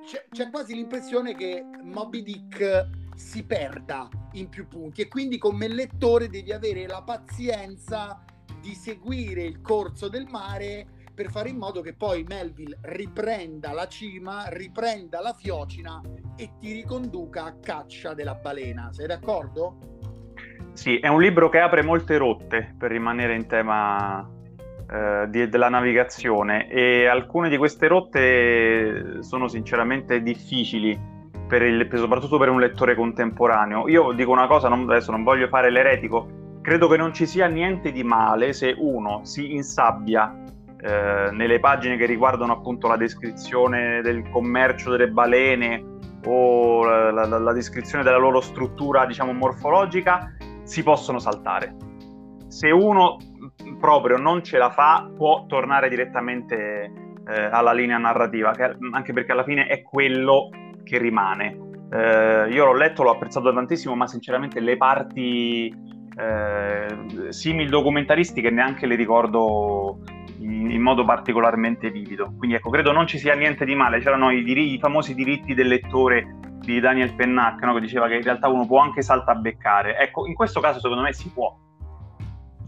c'è, 0.03 0.25
c'è, 0.31 0.49
quasi 0.49 0.73
l'impressione 0.73 1.35
che 1.35 1.63
Moby 1.83 2.23
Dick 2.23 2.89
si 3.15 3.43
perda 3.43 4.09
in 4.33 4.49
più 4.49 4.67
punti 4.67 5.01
e 5.01 5.07
quindi 5.07 5.37
come 5.37 5.67
lettore 5.67 6.27
devi 6.27 6.51
avere 6.51 6.87
la 6.87 7.03
pazienza 7.03 8.23
di 8.59 8.73
seguire 8.73 9.43
il 9.43 9.61
corso 9.61 10.07
del 10.07 10.27
mare 10.27 11.00
per 11.21 11.29
fare 11.29 11.49
in 11.49 11.57
modo 11.57 11.81
che 11.81 11.93
poi 11.93 12.25
Melville 12.27 12.79
riprenda 12.81 13.73
la 13.73 13.87
cima, 13.87 14.45
riprenda 14.47 15.21
la 15.21 15.33
fiocina 15.33 16.01
e 16.35 16.53
ti 16.59 16.73
riconduca 16.73 17.43
a 17.43 17.53
caccia 17.61 18.15
della 18.15 18.33
balena. 18.33 18.89
Sei 18.91 19.05
d'accordo? 19.05 19.77
Sì, 20.73 20.97
è 20.97 21.07
un 21.09 21.21
libro 21.21 21.49
che 21.49 21.59
apre 21.59 21.83
molte 21.83 22.17
rotte 22.17 22.73
per 22.75 22.89
rimanere 22.89 23.35
in 23.35 23.45
tema 23.45 24.27
eh, 24.89 25.27
di, 25.29 25.47
della 25.47 25.69
navigazione 25.69 26.67
e 26.69 27.05
alcune 27.05 27.49
di 27.49 27.57
queste 27.57 27.87
rotte 27.87 29.17
sono 29.19 29.47
sinceramente 29.47 30.23
difficili 30.23 30.99
per 31.47 31.61
il, 31.61 31.87
soprattutto 31.93 32.39
per 32.39 32.49
un 32.49 32.59
lettore 32.59 32.95
contemporaneo. 32.95 33.87
Io 33.89 34.11
dico 34.13 34.31
una 34.31 34.47
cosa, 34.47 34.69
non, 34.69 34.89
adesso 34.89 35.11
non 35.11 35.21
voglio 35.21 35.47
fare 35.49 35.69
l'eretico, 35.69 36.57
credo 36.61 36.87
che 36.87 36.97
non 36.97 37.13
ci 37.13 37.27
sia 37.27 37.45
niente 37.45 37.91
di 37.91 38.01
male 38.01 38.53
se 38.53 38.73
uno 38.75 39.23
si 39.23 39.53
insabbia 39.53 40.41
eh, 40.81 41.29
nelle 41.31 41.59
pagine 41.59 41.97
che 41.97 42.05
riguardano 42.05 42.53
appunto 42.53 42.87
la 42.87 42.97
descrizione 42.97 44.01
del 44.01 44.29
commercio 44.29 44.89
delle 44.89 45.09
balene 45.09 45.85
o 46.25 46.83
la, 46.83 47.11
la, 47.11 47.39
la 47.39 47.53
descrizione 47.53 48.03
della 48.03 48.17
loro 48.17 48.41
struttura, 48.41 49.05
diciamo, 49.05 49.33
morfologica, 49.33 50.35
si 50.63 50.83
possono 50.83 51.19
saltare. 51.19 51.75
Se 52.47 52.69
uno 52.69 53.17
proprio 53.79 54.17
non 54.17 54.43
ce 54.43 54.57
la 54.57 54.69
fa, 54.69 55.09
può 55.15 55.45
tornare 55.47 55.89
direttamente 55.89 56.91
eh, 57.27 57.43
alla 57.43 57.73
linea 57.73 57.97
narrativa, 57.97 58.51
che, 58.51 58.75
anche 58.91 59.13
perché 59.13 59.31
alla 59.31 59.43
fine 59.43 59.67
è 59.67 59.81
quello 59.81 60.49
che 60.83 60.97
rimane. 60.97 61.57
Eh, 61.91 62.47
io 62.49 62.65
l'ho 62.65 62.73
letto, 62.73 63.03
l'ho 63.03 63.11
apprezzato 63.11 63.53
tantissimo, 63.53 63.95
ma 63.95 64.07
sinceramente 64.07 64.59
le 64.59 64.77
parti 64.77 65.73
eh, 66.17 66.87
simil 67.29 67.69
documentaristiche 67.69 68.49
neanche 68.49 68.85
le 68.85 68.95
ricordo 68.95 69.99
in, 70.41 70.81
modo 70.81 71.05
particolarmente 71.05 71.89
vivido. 71.91 72.33
Quindi 72.37 72.55
ecco, 72.55 72.69
credo 72.69 72.91
non 72.91 73.07
ci 73.07 73.17
sia 73.17 73.35
niente 73.35 73.65
di 73.65 73.75
male. 73.75 73.99
C'erano 73.99 74.31
i, 74.31 74.43
diri- 74.43 74.73
i 74.73 74.79
famosi 74.79 75.13
diritti 75.13 75.53
del 75.53 75.67
lettore 75.67 76.37
di 76.59 76.79
Daniel 76.79 77.13
Pennac, 77.15 77.61
no? 77.63 77.73
che 77.73 77.79
diceva 77.79 78.07
che 78.07 78.15
in 78.15 78.23
realtà 78.23 78.47
uno 78.47 78.65
può 78.65 78.79
anche 78.79 79.01
saltabeccare. 79.01 79.97
Ecco, 79.97 80.27
in 80.27 80.33
questo 80.33 80.59
caso 80.59 80.79
secondo 80.79 81.03
me 81.03 81.13
si 81.13 81.29
può 81.29 81.55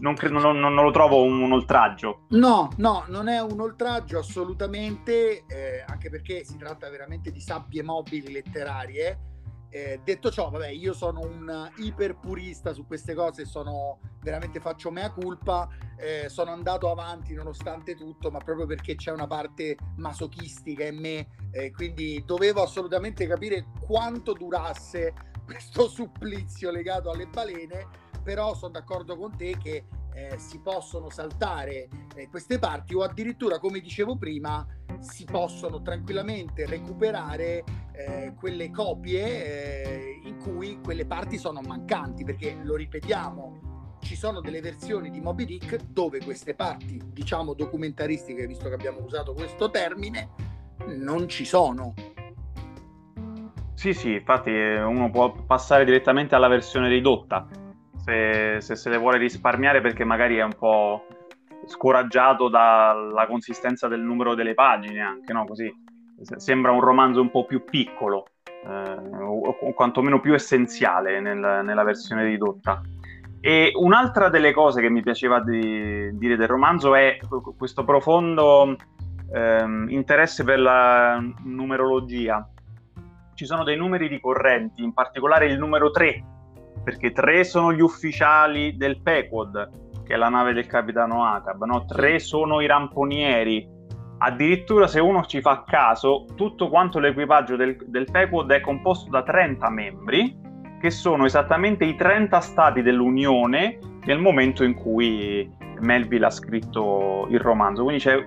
non, 0.04 0.14
credo, 0.14 0.38
non, 0.38 0.58
non, 0.58 0.74
lo 0.74 0.90
trovo 0.90 1.22
un, 1.22 1.40
un, 1.40 1.52
oltraggio. 1.52 2.26
No, 2.30 2.70
no, 2.76 3.04
non 3.08 3.28
è 3.28 3.40
un 3.40 3.58
oltraggio 3.58 4.18
assolutamente, 4.18 5.44
eh, 5.46 5.82
anche 5.86 6.10
perché 6.10 6.44
si 6.44 6.58
tratta 6.58 6.90
veramente 6.90 7.30
di 7.30 7.40
sabbie 7.40 7.82
mobili 7.82 8.30
letterarie. 8.30 9.32
Eh, 9.74 9.98
detto 10.04 10.30
ciò, 10.30 10.50
vabbè, 10.50 10.68
io 10.68 10.92
sono 10.92 11.18
un 11.18 11.68
iper 11.78 12.14
purista 12.20 12.72
su 12.72 12.86
queste 12.86 13.12
cose, 13.12 13.44
sono 13.44 13.98
veramente 14.20 14.60
faccio 14.60 14.92
mea 14.92 15.10
culpa, 15.10 15.68
eh, 15.96 16.28
sono 16.28 16.52
andato 16.52 16.92
avanti 16.92 17.34
nonostante 17.34 17.96
tutto, 17.96 18.30
ma 18.30 18.38
proprio 18.38 18.66
perché 18.66 18.94
c'è 18.94 19.10
una 19.10 19.26
parte 19.26 19.76
masochistica 19.96 20.84
in 20.84 21.00
me, 21.00 21.26
eh, 21.50 21.72
quindi 21.72 22.22
dovevo 22.24 22.62
assolutamente 22.62 23.26
capire 23.26 23.66
quanto 23.80 24.32
durasse 24.32 25.12
questo 25.44 25.88
supplizio 25.88 26.70
legato 26.70 27.10
alle 27.10 27.26
balene 27.26 28.02
però 28.24 28.54
sono 28.54 28.72
d'accordo 28.72 29.16
con 29.16 29.36
te 29.36 29.56
che 29.58 29.84
eh, 30.14 30.38
si 30.38 30.60
possono 30.60 31.10
saltare 31.10 31.88
eh, 32.14 32.28
queste 32.28 32.58
parti 32.58 32.94
o 32.94 33.02
addirittura, 33.02 33.58
come 33.58 33.80
dicevo 33.80 34.16
prima, 34.16 34.66
si 35.00 35.24
possono 35.24 35.82
tranquillamente 35.82 36.66
recuperare 36.66 37.64
eh, 37.92 38.32
quelle 38.36 38.70
copie 38.70 39.24
eh, 39.24 40.20
in 40.24 40.38
cui 40.38 40.78
quelle 40.82 41.04
parti 41.04 41.36
sono 41.36 41.60
mancanti, 41.60 42.24
perché 42.24 42.56
lo 42.62 42.76
ripetiamo, 42.76 43.96
ci 44.00 44.16
sono 44.16 44.40
delle 44.40 44.60
versioni 44.60 45.10
di 45.10 45.20
Moby 45.20 45.44
Dick 45.44 45.76
dove 45.88 46.20
queste 46.22 46.54
parti, 46.54 47.00
diciamo 47.04 47.54
documentaristiche, 47.54 48.46
visto 48.46 48.68
che 48.68 48.74
abbiamo 48.74 49.02
usato 49.02 49.32
questo 49.32 49.70
termine, 49.70 50.28
non 50.86 51.28
ci 51.28 51.44
sono. 51.44 51.94
Sì, 53.74 53.92
sì, 53.92 54.12
infatti 54.12 54.50
eh, 54.50 54.82
uno 54.82 55.10
può 55.10 55.32
passare 55.32 55.84
direttamente 55.84 56.34
alla 56.34 56.48
versione 56.48 56.88
ridotta 56.88 57.48
se, 58.04 58.60
se, 58.60 58.76
se 58.76 58.90
le 58.90 58.98
vuole 58.98 59.16
risparmiare 59.16 59.80
perché 59.80 60.04
magari 60.04 60.36
è 60.36 60.42
un 60.44 60.54
po' 60.58 61.06
scoraggiato 61.66 62.48
dalla 62.48 63.26
consistenza 63.26 63.88
del 63.88 64.02
numero 64.02 64.34
delle 64.34 64.52
pagine 64.52 65.00
anche, 65.00 65.32
no? 65.32 65.46
Così 65.46 65.72
sembra 66.36 66.70
un 66.70 66.80
romanzo 66.80 67.22
un 67.22 67.30
po' 67.30 67.46
più 67.46 67.64
piccolo, 67.64 68.26
eh, 68.66 69.22
o, 69.22 69.72
quantomeno 69.72 70.20
più 70.20 70.34
essenziale 70.34 71.20
nel, 71.20 71.62
nella 71.64 71.82
versione 71.82 72.24
ridotta. 72.24 72.82
E 73.40 73.72
un'altra 73.74 74.28
delle 74.28 74.52
cose 74.52 74.80
che 74.80 74.90
mi 74.90 75.02
piaceva 75.02 75.40
di, 75.40 76.16
dire 76.16 76.36
del 76.36 76.48
romanzo 76.48 76.94
è 76.94 77.18
questo 77.56 77.84
profondo 77.84 78.76
eh, 79.32 79.84
interesse 79.88 80.44
per 80.44 80.60
la 80.60 81.22
numerologia. 81.44 82.46
Ci 83.34 83.46
sono 83.46 83.64
dei 83.64 83.76
numeri 83.76 84.06
ricorrenti, 84.06 84.82
in 84.82 84.92
particolare 84.92 85.46
il 85.46 85.58
numero 85.58 85.90
3 85.90 86.24
perché 86.84 87.12
tre 87.12 87.42
sono 87.44 87.72
gli 87.72 87.80
ufficiali 87.80 88.76
del 88.76 89.00
Pequod, 89.00 90.02
che 90.04 90.14
è 90.14 90.16
la 90.16 90.28
nave 90.28 90.52
del 90.52 90.66
capitano 90.66 91.24
Acab, 91.24 91.64
no? 91.64 91.86
tre 91.86 92.18
sono 92.18 92.60
i 92.60 92.66
ramponieri. 92.66 93.66
Addirittura 94.18 94.86
se 94.86 95.00
uno 95.00 95.24
ci 95.24 95.40
fa 95.40 95.64
caso, 95.66 96.26
tutto 96.36 96.68
quanto 96.68 96.98
l'equipaggio 96.98 97.56
del, 97.56 97.76
del 97.86 98.10
Pequod 98.10 98.50
è 98.52 98.60
composto 98.60 99.10
da 99.10 99.22
30 99.22 99.70
membri, 99.70 100.38
che 100.80 100.90
sono 100.90 101.24
esattamente 101.24 101.84
i 101.84 101.96
30 101.96 102.38
stati 102.40 102.82
dell'Unione 102.82 103.78
nel 104.04 104.18
momento 104.18 104.62
in 104.62 104.74
cui 104.74 105.50
Melville 105.80 106.26
ha 106.26 106.30
scritto 106.30 107.26
il 107.30 107.40
romanzo. 107.40 107.82
Quindi 107.84 108.02
c'è, 108.02 108.22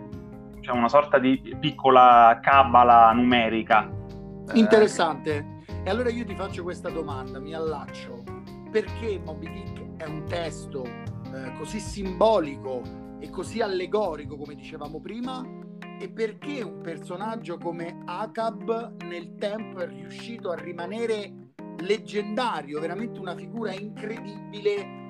c'è 0.59 0.71
una 0.71 0.89
sorta 0.89 1.19
di 1.19 1.55
piccola 1.59 2.39
cabala 2.41 3.11
numerica. 3.11 3.89
Interessante. 4.53 5.55
E 5.83 5.89
allora 5.89 6.09
io 6.09 6.25
ti 6.25 6.35
faccio 6.35 6.63
questa 6.63 6.89
domanda, 6.89 7.39
mi 7.39 7.53
allaccio 7.53 8.16
perché 8.69 9.19
Moby 9.23 9.51
Dick 9.51 9.97
è 9.97 10.05
un 10.05 10.23
testo 10.25 10.83
eh, 10.85 11.53
così 11.57 11.79
simbolico 11.79 12.81
e 13.19 13.29
così 13.29 13.61
allegorico 13.61 14.37
come 14.37 14.55
dicevamo 14.55 14.99
prima 14.99 15.45
e 15.99 16.09
perché 16.09 16.61
un 16.61 16.81
personaggio 16.81 17.57
come 17.57 18.01
Akab 18.05 19.03
nel 19.03 19.35
tempo 19.35 19.79
è 19.79 19.87
riuscito 19.87 20.51
a 20.51 20.55
rimanere 20.55 21.33
leggendario, 21.79 22.79
veramente 22.79 23.19
una 23.19 23.35
figura 23.35 23.73
incredibile 23.73 25.05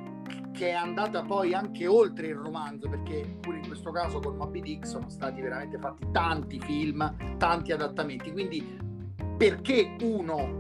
che 0.52 0.70
è 0.70 0.74
andata 0.74 1.22
poi 1.22 1.54
anche 1.54 1.86
oltre 1.86 2.28
il 2.28 2.36
romanzo, 2.36 2.90
perché 2.90 3.38
pure 3.40 3.58
in 3.58 3.68
questo 3.68 3.92
caso 3.92 4.20
con 4.20 4.38
Moby 4.38 4.62
Dick 4.62 4.88
sono 4.88 5.08
stati 5.08 5.40
veramente 5.40 5.78
fatti 5.78 6.08
tanti 6.12 6.60
film, 6.60 7.38
tanti 7.38 7.72
adattamenti. 7.72 8.32
Quindi 8.32 8.78
perché 9.38 9.96
uno 10.02 10.56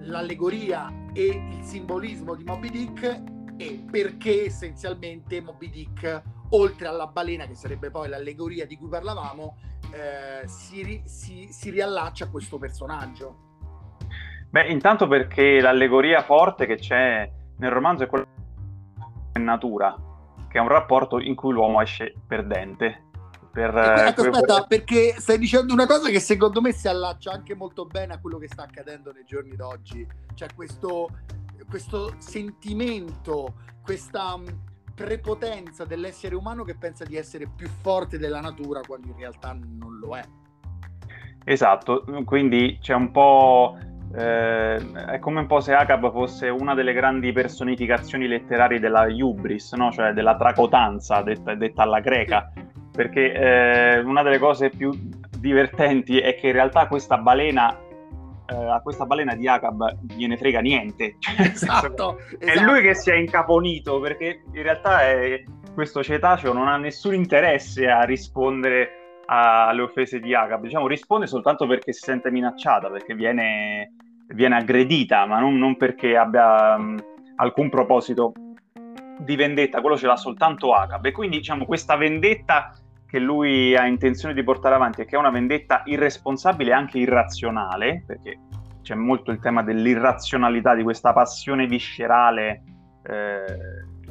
l'allegoria 0.00 0.92
e 1.18 1.42
il 1.50 1.64
simbolismo 1.64 2.36
di 2.36 2.44
Moby 2.44 2.70
Dick 2.70 3.22
e 3.56 3.84
perché 3.90 4.44
essenzialmente 4.44 5.40
Moby 5.40 5.68
Dick, 5.68 6.22
oltre 6.50 6.86
alla 6.86 7.08
balena, 7.08 7.44
che 7.44 7.56
sarebbe 7.56 7.90
poi 7.90 8.08
l'allegoria 8.08 8.64
di 8.66 8.76
cui 8.76 8.88
parlavamo, 8.88 9.56
eh, 9.90 10.46
si, 10.46 11.02
si, 11.06 11.48
si 11.50 11.70
riallaccia 11.70 12.26
a 12.26 12.30
questo 12.30 12.56
personaggio. 12.58 13.46
Beh, 14.48 14.68
intanto 14.68 15.08
perché 15.08 15.60
l'allegoria 15.60 16.22
forte 16.22 16.66
che 16.66 16.76
c'è 16.76 17.28
nel 17.56 17.70
romanzo 17.72 18.04
è 18.04 18.06
quella 18.06 18.24
natura, 19.40 19.96
che 20.48 20.58
è 20.58 20.60
un 20.60 20.68
rapporto 20.68 21.18
in 21.18 21.34
cui 21.34 21.52
l'uomo 21.52 21.80
esce 21.82 22.14
perdente 22.28 23.07
per, 23.50 23.76
ecco, 23.76 24.22
ecco 24.24 24.36
aspetta, 24.36 24.64
perché 24.64 25.14
stai 25.18 25.38
dicendo 25.38 25.72
una 25.72 25.86
cosa 25.86 26.10
che 26.10 26.20
secondo 26.20 26.60
me 26.60 26.72
si 26.72 26.88
allaccia 26.88 27.32
anche 27.32 27.54
molto 27.54 27.86
bene 27.86 28.14
a 28.14 28.18
quello 28.18 28.38
che 28.38 28.48
sta 28.48 28.62
accadendo 28.62 29.12
nei 29.12 29.24
giorni 29.24 29.56
d'oggi. 29.56 30.06
Cioè 30.34 30.48
questo, 30.54 31.08
questo 31.68 32.14
sentimento, 32.18 33.54
questa 33.82 34.36
mm, 34.36 34.46
prepotenza 34.94 35.84
dell'essere 35.84 36.34
umano 36.34 36.64
che 36.64 36.76
pensa 36.76 37.04
di 37.04 37.16
essere 37.16 37.48
più 37.54 37.68
forte 37.68 38.18
della 38.18 38.40
natura 38.40 38.80
quando 38.86 39.08
in 39.08 39.16
realtà 39.16 39.52
non 39.52 39.98
lo 39.98 40.16
è. 40.16 40.22
Esatto, 41.44 42.04
quindi 42.24 42.78
c'è 42.80 42.94
un 42.94 43.10
po'... 43.10 43.78
Eh, 44.14 44.76
è 44.76 45.18
come 45.18 45.40
un 45.40 45.46
po' 45.46 45.60
se 45.60 45.74
Acab 45.74 46.10
fosse 46.10 46.48
una 46.48 46.74
delle 46.74 46.94
grandi 46.94 47.30
personificazioni 47.30 48.26
letterarie 48.26 48.80
della 48.80 49.04
hubris, 49.06 49.72
no? 49.74 49.90
cioè 49.92 50.12
della 50.12 50.34
tracotanza 50.36 51.20
detta, 51.20 51.54
detta 51.54 51.82
alla 51.82 52.00
greca, 52.00 52.50
perché 52.98 53.32
eh, 53.32 53.98
una 54.00 54.24
delle 54.24 54.40
cose 54.40 54.70
più 54.70 54.90
divertenti 55.38 56.18
è 56.18 56.34
che 56.34 56.48
in 56.48 56.52
realtà 56.52 56.88
questa 56.88 57.16
balena 57.16 57.72
eh, 58.46 58.54
a 58.56 58.80
questa 58.82 59.06
balena 59.06 59.36
di 59.36 59.46
Acab 59.46 59.98
gliene 60.16 60.36
frega 60.36 60.58
niente. 60.58 61.14
Cioè, 61.22 61.46
esatto, 61.46 62.18
è 62.40 62.50
esatto. 62.50 62.64
lui 62.68 62.82
che 62.82 62.96
si 62.96 63.10
è 63.10 63.14
incaponito 63.14 64.00
perché 64.00 64.42
in 64.52 64.62
realtà 64.64 65.02
è, 65.02 65.44
questo 65.72 66.02
cetaceo 66.02 66.52
non 66.52 66.66
ha 66.66 66.76
nessun 66.76 67.14
interesse 67.14 67.88
a 67.88 68.02
rispondere 68.02 69.22
alle 69.26 69.82
offese 69.82 70.18
di 70.18 70.34
Acab. 70.34 70.62
Diciamo 70.62 70.88
risponde 70.88 71.28
soltanto 71.28 71.68
perché 71.68 71.92
si 71.92 72.00
sente 72.00 72.32
minacciata 72.32 72.90
perché 72.90 73.14
viene, 73.14 73.94
viene 74.34 74.56
aggredita 74.56 75.24
ma 75.24 75.38
non, 75.38 75.56
non 75.56 75.76
perché 75.76 76.16
abbia 76.16 76.76
mh, 76.76 77.04
alcun 77.36 77.68
proposito 77.68 78.32
di 79.20 79.36
vendetta, 79.36 79.80
quello 79.80 79.96
ce 79.96 80.08
l'ha 80.08 80.16
soltanto 80.16 80.72
Acab. 80.72 81.04
E 81.04 81.12
quindi 81.12 81.36
diciamo 81.36 81.64
questa 81.64 81.94
vendetta 81.94 82.72
che 83.08 83.18
lui 83.18 83.74
ha 83.74 83.86
intenzione 83.86 84.34
di 84.34 84.44
portare 84.44 84.74
avanti 84.74 85.00
e 85.00 85.06
che 85.06 85.16
è 85.16 85.18
una 85.18 85.30
vendetta 85.30 85.82
irresponsabile 85.86 86.70
e 86.70 86.74
anche 86.74 86.98
irrazionale, 86.98 88.04
perché 88.06 88.38
c'è 88.82 88.94
molto 88.94 89.30
il 89.30 89.40
tema 89.40 89.62
dell'irrazionalità 89.62 90.74
di 90.74 90.82
questa 90.82 91.14
passione 91.14 91.66
viscerale 91.66 92.62
eh, 93.04 93.44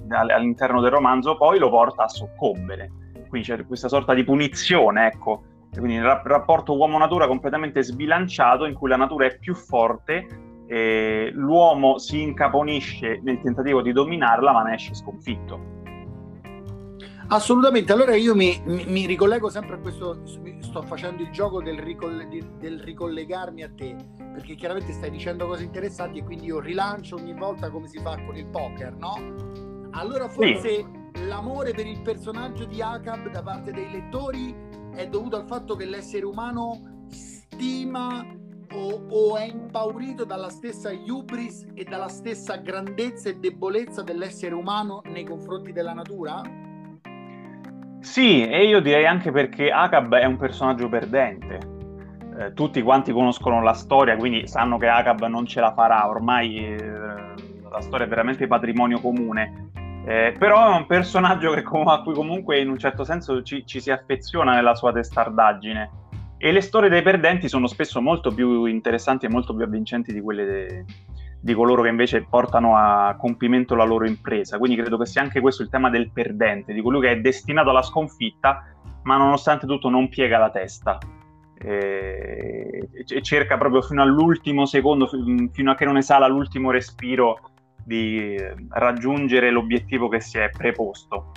all'interno 0.09 0.81
del 0.81 0.89
romanzo, 0.89 1.37
poi 1.37 1.59
lo 1.59 1.69
porta 1.69 2.05
a 2.05 2.07
soccombere. 2.07 2.89
Quindi 3.29 3.47
c'è 3.47 3.65
questa 3.67 3.87
sorta 3.87 4.15
di 4.15 4.23
punizione, 4.23 5.07
ecco. 5.07 5.43
Quindi 5.71 5.95
il 5.95 6.03
rapporto 6.03 6.75
uomo-natura 6.75 7.27
completamente 7.27 7.83
sbilanciato 7.83 8.65
in 8.65 8.73
cui 8.73 8.89
la 8.89 8.95
natura 8.95 9.27
è 9.27 9.37
più 9.37 9.53
forte 9.53 10.25
e 10.65 11.29
l'uomo 11.33 11.99
si 11.99 12.21
incaponisce 12.21 13.19
nel 13.23 13.39
tentativo 13.41 13.81
di 13.81 13.91
dominarla 13.91 14.51
ma 14.51 14.63
ne 14.63 14.73
esce 14.73 14.95
sconfitto. 14.95 15.76
Assolutamente, 17.29 17.91
allora 17.91 18.15
io 18.15 18.34
mi, 18.36 18.62
mi, 18.63 18.86
mi, 18.86 19.05
ricollego 19.05 19.50
sempre 19.50 19.75
a 19.75 19.79
questo, 19.79 20.22
sto 20.62 20.81
facendo 20.84 21.24
il 21.24 21.29
gioco 21.29 21.62
del, 21.62 21.77
ricoll- 21.77 22.25
del, 22.57 22.79
ricollegarmi 22.79 23.63
a 23.63 23.69
te, 23.75 23.98
perché 24.17 24.55
chiaramente 24.55 24.93
stai 24.93 25.12
dicendo 25.12 25.46
cose 25.46 25.63
interessanti 25.63 26.19
e 26.19 26.24
quindi 26.24 26.46
io 26.46 26.62
rilancio 26.62 27.17
ogni 27.17 27.34
volta 27.34 27.69
come 27.69 27.89
si 27.89 28.00
fa 28.00 28.17
con 28.25 28.38
il 28.38 28.48
poker, 28.48 28.96
no? 28.96 29.89
Allora 29.91 30.29
forse 30.29 30.69
sì. 30.69 31.25
l'amore 31.27 31.74
per 31.74 31.86
il 31.86 32.01
personaggio 32.01 32.63
di 32.63 32.81
Akab 32.81 33.29
da 33.29 33.43
parte 33.43 33.74
dei 33.74 33.91
lettori 33.91 34.55
è 34.93 35.05
dovuto 35.07 35.36
al 35.36 35.46
fatto 35.46 35.75
che 35.75 35.84
l'essere 35.84 36.25
umano 36.25 37.05
stima 37.10 38.25
o, 38.72 39.05
o 39.10 39.36
è 39.36 39.43
impaurito 39.43 40.24
dalla 40.24 40.50
stessa 40.50 40.91
hubris 40.91 41.65
e 41.74 41.84
dalla 41.84 42.07
stessa 42.07 42.55
grandezza 42.55 43.27
e 43.27 43.36
debolezza 43.36 44.01
dell'essere 44.01 44.53
umano 44.53 45.01
nei 45.05 45.25
confronti 45.25 45.74
della 45.74 45.93
natura? 45.93 46.66
Sì, 47.99 48.47
e 48.47 48.65
io 48.65 48.79
direi 48.79 49.05
anche 49.05 49.31
perché 49.31 49.69
Akab 49.71 50.15
è 50.15 50.25
un 50.25 50.37
personaggio 50.37 50.87
perdente. 50.87 51.59
Eh, 52.39 52.53
tutti 52.53 52.81
quanti 52.81 53.11
conoscono 53.11 53.61
la 53.61 53.73
storia, 53.73 54.15
quindi 54.15 54.47
sanno 54.47 54.77
che 54.77 54.87
Akab 54.87 55.25
non 55.25 55.45
ce 55.45 55.59
la 55.59 55.73
farà, 55.73 56.07
ormai 56.07 56.57
eh, 56.57 56.77
la 56.77 57.81
storia 57.81 58.05
è 58.05 58.09
veramente 58.09 58.47
patrimonio 58.47 58.99
comune. 58.99 59.69
Eh, 60.05 60.33
però 60.37 60.73
è 60.73 60.75
un 60.77 60.85
personaggio 60.85 61.51
che, 61.51 61.63
a 61.65 62.01
cui 62.01 62.13
comunque 62.13 62.59
in 62.59 62.69
un 62.69 62.77
certo 62.77 63.03
senso 63.03 63.41
ci, 63.41 63.65
ci, 63.65 63.81
si 63.81 63.91
affeziona 63.91 64.53
nella 64.53 64.75
sua 64.75 64.93
testardaggine. 64.93 65.89
E 66.37 66.51
le 66.51 66.61
storie 66.61 66.89
dei 66.89 67.01
perdenti 67.01 67.49
sono 67.49 67.67
spesso 67.67 67.99
molto 67.99 68.31
più 68.31 68.65
interessanti 68.65 69.25
e 69.25 69.29
molto 69.29 69.55
più 69.55 69.65
avvincenti 69.65 70.13
di 70.13 70.21
quelle 70.21 70.45
de, 70.45 70.85
di 71.39 71.53
coloro 71.53 71.84
che 71.84 71.89
invece 71.89 72.25
portano 72.27 72.75
a 72.75 73.15
compimento 73.17 73.75
la 73.75 73.84
loro 73.84 74.06
impresa. 74.08 74.58
Quindi 74.58 74.77
credo 74.77 74.98
che 74.98 75.06
sia 75.06 75.22
anche 75.22 75.39
questo 75.39 75.62
il 75.62 75.70
tema 75.70 75.89
del 75.89 76.12
perdente, 76.12 76.74
di 76.74 76.82
colui 76.82 77.01
che 77.01 77.12
è 77.12 77.20
destinato 77.20 77.70
alla 77.70 77.84
sconfitta, 77.84 78.63
ma 79.03 79.17
nonostante 79.17 79.65
tutto 79.65 79.89
non 79.89 80.10
piega 80.10 80.38
la 80.38 80.50
testa. 80.50 80.98
E, 81.60 82.89
cerca 83.22 83.58
proprio 83.58 83.82
fino 83.82 84.01
all'ultimo 84.01 84.65
secondo, 84.65 85.10
fino 85.51 85.72
a 85.72 85.75
che 85.75 85.86
non 85.86 85.98
esala 85.98 86.27
l'ultimo 86.27 86.72
respiro 86.72 87.39
di 87.84 88.38
raggiungere 88.70 89.50
l'obiettivo 89.50 90.10
che 90.10 90.20
si 90.20 90.38
è 90.38 90.50
preposto. 90.50 91.32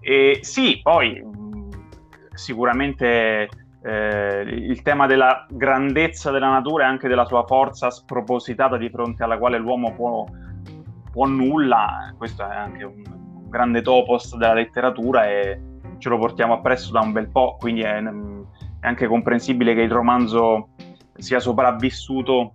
E 0.00 0.40
sì, 0.42 0.80
poi 0.82 1.22
sicuramente 2.34 3.48
eh, 3.82 4.40
il 4.42 4.82
tema 4.82 5.06
della 5.06 5.46
grandezza 5.48 6.30
della 6.30 6.50
natura 6.50 6.84
e 6.84 6.86
anche 6.88 7.08
della 7.08 7.24
sua 7.24 7.44
forza 7.44 7.90
spropositata 7.90 8.76
di 8.76 8.90
fronte 8.90 9.22
alla 9.22 9.38
quale 9.38 9.58
l'uomo 9.58 9.94
può, 9.94 10.24
può 11.10 11.26
nulla, 11.26 12.14
questo 12.16 12.42
è 12.48 12.54
anche 12.54 12.84
un 12.84 13.02
grande 13.48 13.82
topos 13.82 14.36
della 14.36 14.54
letteratura 14.54 15.26
e 15.26 15.60
ce 15.98 16.08
lo 16.08 16.18
portiamo 16.18 16.54
appresso 16.54 16.92
da 16.92 17.00
un 17.00 17.12
bel 17.12 17.28
po', 17.28 17.56
quindi 17.58 17.82
è, 17.82 18.02
è 18.02 18.86
anche 18.86 19.06
comprensibile 19.06 19.74
che 19.74 19.82
il 19.82 19.90
romanzo 19.90 20.68
sia 21.16 21.40
sopravvissuto 21.40 22.52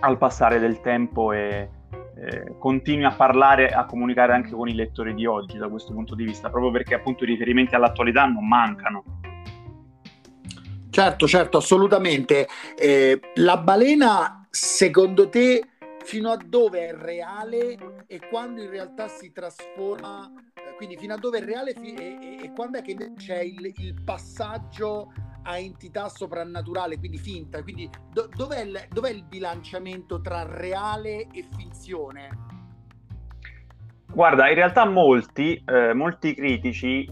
al 0.00 0.18
passare 0.18 0.58
del 0.58 0.80
tempo 0.80 1.32
e, 1.32 1.68
eh, 2.16 2.54
continui 2.58 3.04
a 3.04 3.12
parlare, 3.12 3.68
a 3.68 3.86
comunicare 3.86 4.34
anche 4.34 4.50
con 4.50 4.68
i 4.68 4.74
lettori 4.74 5.14
di 5.14 5.24
oggi 5.24 5.56
da 5.56 5.68
questo 5.68 5.94
punto 5.94 6.14
di 6.14 6.24
vista, 6.24 6.50
proprio 6.50 6.70
perché 6.70 6.94
appunto 6.94 7.24
i 7.24 7.26
riferimenti 7.26 7.74
all'attualità 7.74 8.26
non 8.26 8.46
mancano. 8.46 9.04
Certo, 10.90 11.28
certo, 11.28 11.58
assolutamente. 11.58 12.48
Eh, 12.76 13.20
la 13.36 13.56
balena, 13.56 14.46
secondo 14.50 15.28
te, 15.28 15.62
fino 16.04 16.30
a 16.30 16.36
dove 16.36 16.88
è 16.88 16.94
reale 16.94 17.76
e 18.06 18.20
quando 18.28 18.60
in 18.60 18.70
realtà 18.70 19.06
si 19.06 19.30
trasforma, 19.30 20.28
eh, 20.54 20.74
quindi 20.76 20.96
fino 20.96 21.14
a 21.14 21.16
dove 21.16 21.38
è 21.38 21.44
reale 21.44 21.74
fi- 21.74 21.94
e, 21.94 22.18
e, 22.20 22.44
e, 22.44 22.52
quando 22.52 22.78
è 22.78 22.82
che 22.82 22.96
c'è 23.16 23.40
il, 23.40 23.72
il 23.76 24.02
passaggio 24.02 25.12
a 25.44 25.58
entità 25.58 26.08
soprannaturale, 26.08 26.98
quindi 26.98 27.18
finta. 27.18 27.62
Quindi 27.62 27.88
do- 28.12 28.28
dov'è, 28.34 28.62
il, 28.62 28.86
dov'è, 28.90 29.10
il, 29.10 29.24
bilanciamento 29.24 30.20
tra 30.20 30.44
reale 30.44 31.28
e 31.32 31.46
finzione? 31.56 32.48
Guarda, 34.12 34.48
in 34.48 34.56
realtà 34.56 34.86
molti, 34.86 35.62
eh, 35.64 35.94
molti 35.94 36.34
critici 36.34 37.08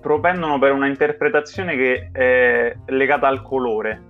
propendono 0.00 0.58
per 0.58 0.72
una 0.72 0.86
interpretazione 0.86 1.76
che 1.76 2.08
è 2.12 2.76
legata 2.86 3.26
al 3.26 3.42
colore 3.42 4.06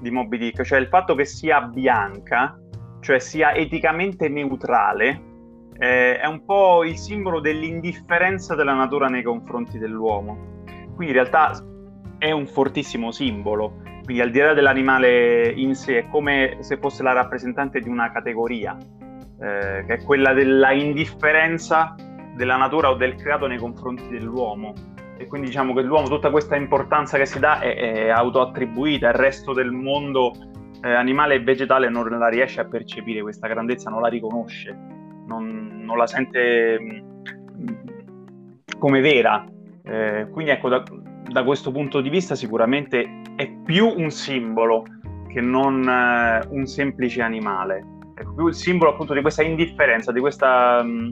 di 0.00 0.10
Moby 0.10 0.38
Dick, 0.38 0.62
cioè 0.62 0.78
il 0.78 0.86
fatto 0.86 1.14
che 1.14 1.24
sia 1.24 1.60
bianca, 1.62 2.58
cioè 3.00 3.18
sia 3.18 3.52
eticamente 3.54 4.28
neutrale, 4.28 5.28
eh, 5.78 6.18
è 6.18 6.26
un 6.26 6.44
po' 6.44 6.84
il 6.84 6.96
simbolo 6.96 7.40
dell'indifferenza 7.40 8.54
della 8.54 8.74
natura 8.74 9.08
nei 9.08 9.22
confronti 9.22 9.78
dell'uomo. 9.78 10.62
Quindi 10.94 11.08
in 11.08 11.12
realtà 11.12 11.52
è 12.18 12.30
un 12.30 12.46
fortissimo 12.46 13.10
simbolo, 13.10 13.80
quindi 14.04 14.20
al 14.20 14.30
di 14.30 14.38
là 14.38 14.52
dell'animale 14.52 15.48
in 15.50 15.74
sé 15.74 16.00
è 16.00 16.08
come 16.08 16.58
se 16.60 16.76
fosse 16.76 17.02
la 17.02 17.12
rappresentante 17.12 17.80
di 17.80 17.88
una 17.88 18.10
categoria, 18.12 18.76
eh, 18.76 19.84
che 19.86 19.94
è 19.94 20.02
quella 20.04 20.32
della 20.34 20.72
indifferenza 20.72 21.94
della 22.34 22.56
natura 22.56 22.90
o 22.90 22.94
del 22.94 23.14
creato 23.16 23.46
nei 23.46 23.58
confronti 23.58 24.08
dell'uomo. 24.08 24.74
E 25.20 25.26
quindi 25.26 25.48
diciamo 25.48 25.74
che 25.74 25.82
l'uomo 25.82 26.08
tutta 26.08 26.30
questa 26.30 26.56
importanza 26.56 27.18
che 27.18 27.26
si 27.26 27.38
dà 27.38 27.60
è, 27.60 27.76
è 27.76 28.08
autoattribuita, 28.08 29.08
il 29.08 29.14
resto 29.14 29.52
del 29.52 29.70
mondo 29.70 30.32
eh, 30.80 30.90
animale 30.90 31.34
e 31.34 31.42
vegetale 31.42 31.90
non 31.90 32.08
la 32.08 32.28
riesce 32.28 32.60
a 32.60 32.64
percepire 32.64 33.20
questa 33.20 33.46
grandezza, 33.46 33.90
non 33.90 34.00
la 34.00 34.08
riconosce, 34.08 34.74
non, 35.26 35.82
non 35.84 35.98
la 35.98 36.06
sente 36.06 36.78
mm, 36.80 37.68
come 38.78 39.00
vera. 39.02 39.44
Eh, 39.82 40.26
quindi 40.30 40.52
ecco, 40.52 40.70
da, 40.70 40.82
da 41.28 41.44
questo 41.44 41.70
punto 41.70 42.00
di 42.00 42.08
vista 42.08 42.34
sicuramente 42.34 43.20
è 43.36 43.46
più 43.62 43.92
un 43.94 44.08
simbolo 44.10 44.84
che 45.28 45.42
non 45.42 45.86
eh, 45.86 46.46
un 46.48 46.64
semplice 46.64 47.20
animale. 47.20 47.84
È 48.14 48.22
più 48.34 48.46
il 48.46 48.54
simbolo 48.54 48.92
appunto 48.92 49.12
di 49.12 49.20
questa 49.20 49.42
indifferenza, 49.42 50.12
di 50.12 50.20
questa, 50.20 50.82
mh, 50.82 50.88
mm, 50.88 51.08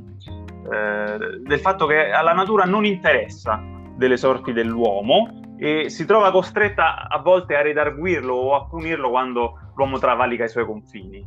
eh, 0.73 1.41
del 1.43 1.59
fatto 1.59 1.85
che 1.85 2.11
alla 2.11 2.33
natura 2.33 2.65
non 2.65 2.87
interessa 2.87 3.77
delle 3.99 4.17
sorti 4.17 4.53
dell'uomo 4.53 5.57
e 5.59 5.91
si 5.91 6.07
trova 6.07 6.31
costretta 6.31 7.09
a 7.09 7.19
volte 7.19 7.57
a 7.57 7.63
redarguirlo 7.63 8.33
o 8.33 8.55
a 8.55 8.67
punirlo 8.67 9.11
quando 9.11 9.73
l'uomo 9.75 9.99
travalica 9.99 10.45
i 10.45 10.49
suoi 10.49 10.65
confini. 10.65 11.23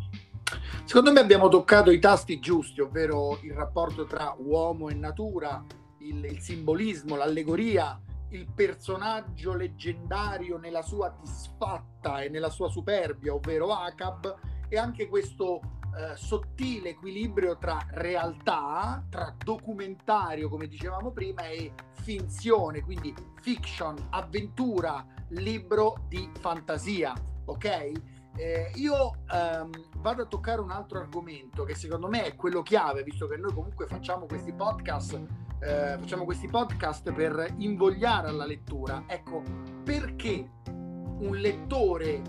Secondo 0.86 1.12
me 1.12 1.20
abbiamo 1.20 1.50
toccato 1.50 1.92
i 1.92 2.00
tasti 2.00 2.40
giusti, 2.40 2.80
ovvero 2.80 3.38
il 3.44 3.54
rapporto 3.54 4.06
tra 4.06 4.34
uomo 4.38 4.90
e 4.90 4.94
natura, 4.94 5.64
il, 6.00 6.24
il 6.24 6.40
simbolismo, 6.40 7.18
l'allegoria 7.18 8.00
il 8.32 8.48
personaggio 8.54 9.54
leggendario 9.54 10.58
nella 10.58 10.82
sua 10.82 11.14
disfatta 11.22 12.22
e 12.22 12.30
nella 12.30 12.50
sua 12.50 12.70
superbia, 12.70 13.34
ovvero 13.34 13.72
Acab, 13.72 14.36
e 14.70 14.78
anche 14.78 15.08
questo 15.08 15.60
eh, 15.98 16.16
sottile 16.16 16.90
equilibrio 16.90 17.58
tra 17.58 17.80
realtà, 17.92 19.06
tra 19.10 19.36
documentario, 19.38 20.50
come 20.50 20.68
dicevamo 20.68 21.12
prima, 21.12 21.48
e 21.48 21.74
finzione, 22.02 22.82
quindi 22.82 23.14
fiction, 23.42 23.96
avventura, 24.10 25.06
libro 25.30 26.06
di 26.08 26.30
fantasia, 26.40 27.14
ok? 27.46 27.92
Eh, 28.38 28.72
io 28.76 29.12
ehm, 29.30 29.70
vado 29.98 30.22
a 30.22 30.26
toccare 30.26 30.62
un 30.62 30.72
altro 30.72 31.00
argomento 31.00 31.64
che 31.64 31.76
secondo 31.76 32.08
me 32.08 32.24
è 32.24 32.36
quello 32.36 32.62
chiave, 32.62 33.04
visto 33.04 33.28
che 33.28 33.36
noi 33.38 33.54
comunque 33.54 33.88
facciamo 33.88 34.26
questi 34.26 34.54
podcast 34.54 35.20
eh, 35.62 35.96
facciamo 36.00 36.26
questi 36.26 36.48
podcast 36.48 37.12
per 37.12 37.54
invogliare 37.58 38.30
alla 38.30 38.46
lettura. 38.46 39.04
Ecco, 39.06 39.44
perché 39.84 40.50
un 40.66 41.36
lettore 41.36 42.22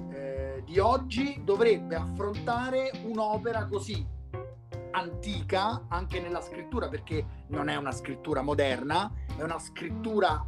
di 0.65 0.79
oggi 0.79 1.41
dovrebbe 1.45 1.95
affrontare 1.95 2.91
un'opera 3.05 3.67
così 3.67 4.07
antica 4.93 5.87
anche 5.89 6.21
nella 6.21 6.41
scrittura, 6.41 6.89
perché 6.89 7.25
non 7.49 7.69
è 7.69 7.77
una 7.77 7.93
scrittura 7.93 8.43
moderna, 8.43 9.11
è 9.37 9.43
una 9.43 9.59
scrittura 9.59 10.47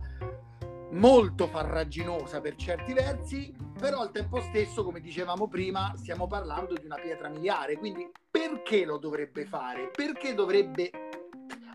molto 0.90 1.48
farraginosa 1.48 2.40
per 2.40 2.54
certi 2.56 2.92
versi, 2.92 3.54
però 3.78 4.00
al 4.00 4.12
tempo 4.12 4.40
stesso, 4.40 4.84
come 4.84 5.00
dicevamo 5.00 5.48
prima, 5.48 5.92
stiamo 5.96 6.26
parlando 6.26 6.74
di 6.74 6.84
una 6.84 6.96
pietra 6.96 7.28
miliare, 7.28 7.76
quindi 7.78 8.08
perché 8.30 8.84
lo 8.84 8.98
dovrebbe 8.98 9.44
fare? 9.44 9.90
Perché 9.90 10.34
dovrebbe 10.34 10.90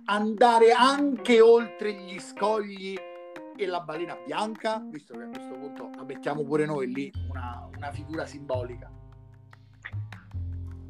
andare 0.05 0.71
anche 0.71 1.41
oltre 1.41 1.93
gli 1.93 2.19
scogli 2.19 2.97
e 3.59 3.67
la 3.67 3.81
balena 3.81 4.17
bianca, 4.25 4.81
visto 4.89 5.17
che 5.17 5.23
a 5.23 5.27
questo 5.27 5.53
punto 5.53 5.89
mettiamo 6.07 6.45
pure 6.45 6.65
noi 6.65 6.93
lì 6.93 7.11
una, 7.29 7.67
una 7.75 7.91
figura 7.91 8.25
simbolica? 8.25 8.89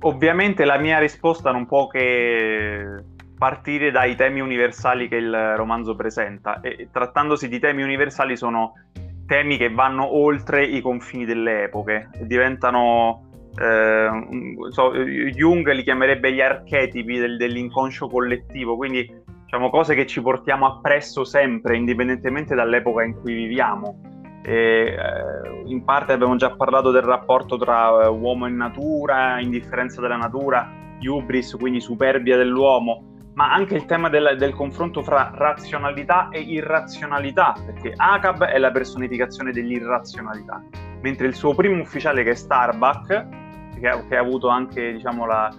Ovviamente 0.02 0.66
la 0.66 0.78
mia 0.78 1.00
risposta 1.00 1.52
non 1.52 1.66
può 1.66 1.88
che 1.88 3.04
partire 3.36 3.90
dai 3.90 4.16
temi 4.16 4.40
universali 4.40 5.08
che 5.08 5.16
il 5.16 5.56
romanzo 5.56 5.96
presenta 5.96 6.62
e 6.62 6.90
trattandosi 6.92 7.48
di 7.48 7.58
temi 7.58 7.82
universali 7.82 8.38
sono 8.38 8.74
temi 9.26 9.58
che 9.58 9.72
vanno 9.72 10.16
oltre 10.16 10.64
i 10.64 10.80
confini 10.82 11.26
delle 11.26 11.64
epoche, 11.64 12.10
diventano 12.22 13.30
eh, 13.56 14.10
so, 14.70 14.94
Jung 14.94 15.72
li 15.72 15.84
chiamerebbe 15.84 16.32
gli 16.32 16.42
archetipi 16.42 17.18
del, 17.18 17.38
dell'inconscio 17.38 18.08
collettivo, 18.08 18.76
quindi 18.76 19.08
diciamo 19.50 19.72
cose 19.72 19.96
che 19.96 20.06
ci 20.06 20.22
portiamo 20.22 20.68
appresso 20.68 21.24
sempre, 21.24 21.76
indipendentemente 21.76 22.54
dall'epoca 22.54 23.04
in 23.04 23.20
cui 23.20 23.34
viviamo. 23.34 24.00
E, 24.44 24.96
eh, 24.96 25.64
in 25.66 25.84
parte 25.84 26.14
abbiamo 26.14 26.36
già 26.36 26.52
parlato 26.52 26.92
del 26.92 27.02
rapporto 27.02 27.58
tra 27.58 28.04
eh, 28.04 28.08
uomo 28.10 28.46
e 28.46 28.52
natura, 28.52 29.40
indifferenza 29.40 30.02
della 30.02 30.18
natura, 30.18 30.70
hubris, 31.02 31.56
quindi 31.58 31.82
superbia 31.82 32.38
dell'uomo, 32.38 33.32
ma 33.34 33.52
anche 33.52 33.74
il 33.74 33.86
tema 33.86 34.08
del, 34.08 34.36
del, 34.38 34.54
confronto 34.54 35.02
fra 35.02 35.32
razionalità 35.34 36.30
e 36.30 36.42
irrazionalità, 36.42 37.56
perché 37.66 37.94
Acab 37.96 38.44
è 38.44 38.60
la 38.60 38.70
personificazione 38.70 39.52
dell'irrazionalità, 39.52 40.64
mentre 41.02 41.26
il 41.26 41.34
suo 41.34 41.56
primo 41.56 41.82
ufficiale 41.82 42.22
che 42.22 42.32
è 42.32 42.36
Starbuck 42.36 43.08
che 43.80 44.04
che 44.08 44.16
ha 44.16 44.20
avuto 44.20 44.50
anche 44.50 44.92
diciamo, 44.92 45.26
la, 45.26 45.50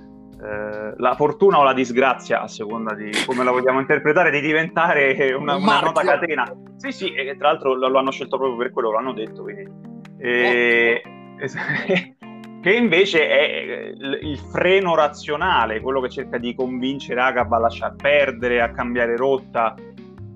eh, 0.42 0.94
la, 0.96 1.14
fortuna 1.16 1.58
o 1.58 1.62
la 1.62 1.74
disgrazia, 1.74 2.40
a 2.40 2.48
seconda 2.48 2.94
di 2.94 3.10
come 3.26 3.44
la 3.44 3.50
vogliamo 3.50 3.78
interpretare, 3.78 4.30
di 4.30 4.40
diventare 4.40 5.34
una, 5.34 5.56
una 5.56 5.80
nota 5.80 6.02
catena. 6.02 6.50
Sì, 6.76 6.92
sì, 6.92 7.12
e 7.12 7.36
tra 7.36 7.50
l'altro 7.50 7.74
lo, 7.74 7.88
lo, 7.88 7.98
hanno 7.98 8.10
scelto 8.10 8.38
proprio 8.38 8.56
per 8.56 8.72
quello, 8.72 8.90
lo 8.90 8.98
hanno 8.98 9.12
detto. 9.12 9.42
Quindi. 9.42 9.68
E, 10.16 11.02
che 12.62 12.72
invece 12.72 13.28
è 13.28 13.92
il 14.22 14.38
freno 14.38 14.94
razionale, 14.94 15.80
quello 15.80 16.00
che 16.00 16.08
cerca 16.08 16.38
di 16.38 16.54
convincere 16.54 17.20
Agab 17.20 17.52
a 17.52 17.58
lasciar 17.58 17.94
perdere, 17.96 18.62
a 18.62 18.70
cambiare 18.70 19.16
rotta, 19.16 19.74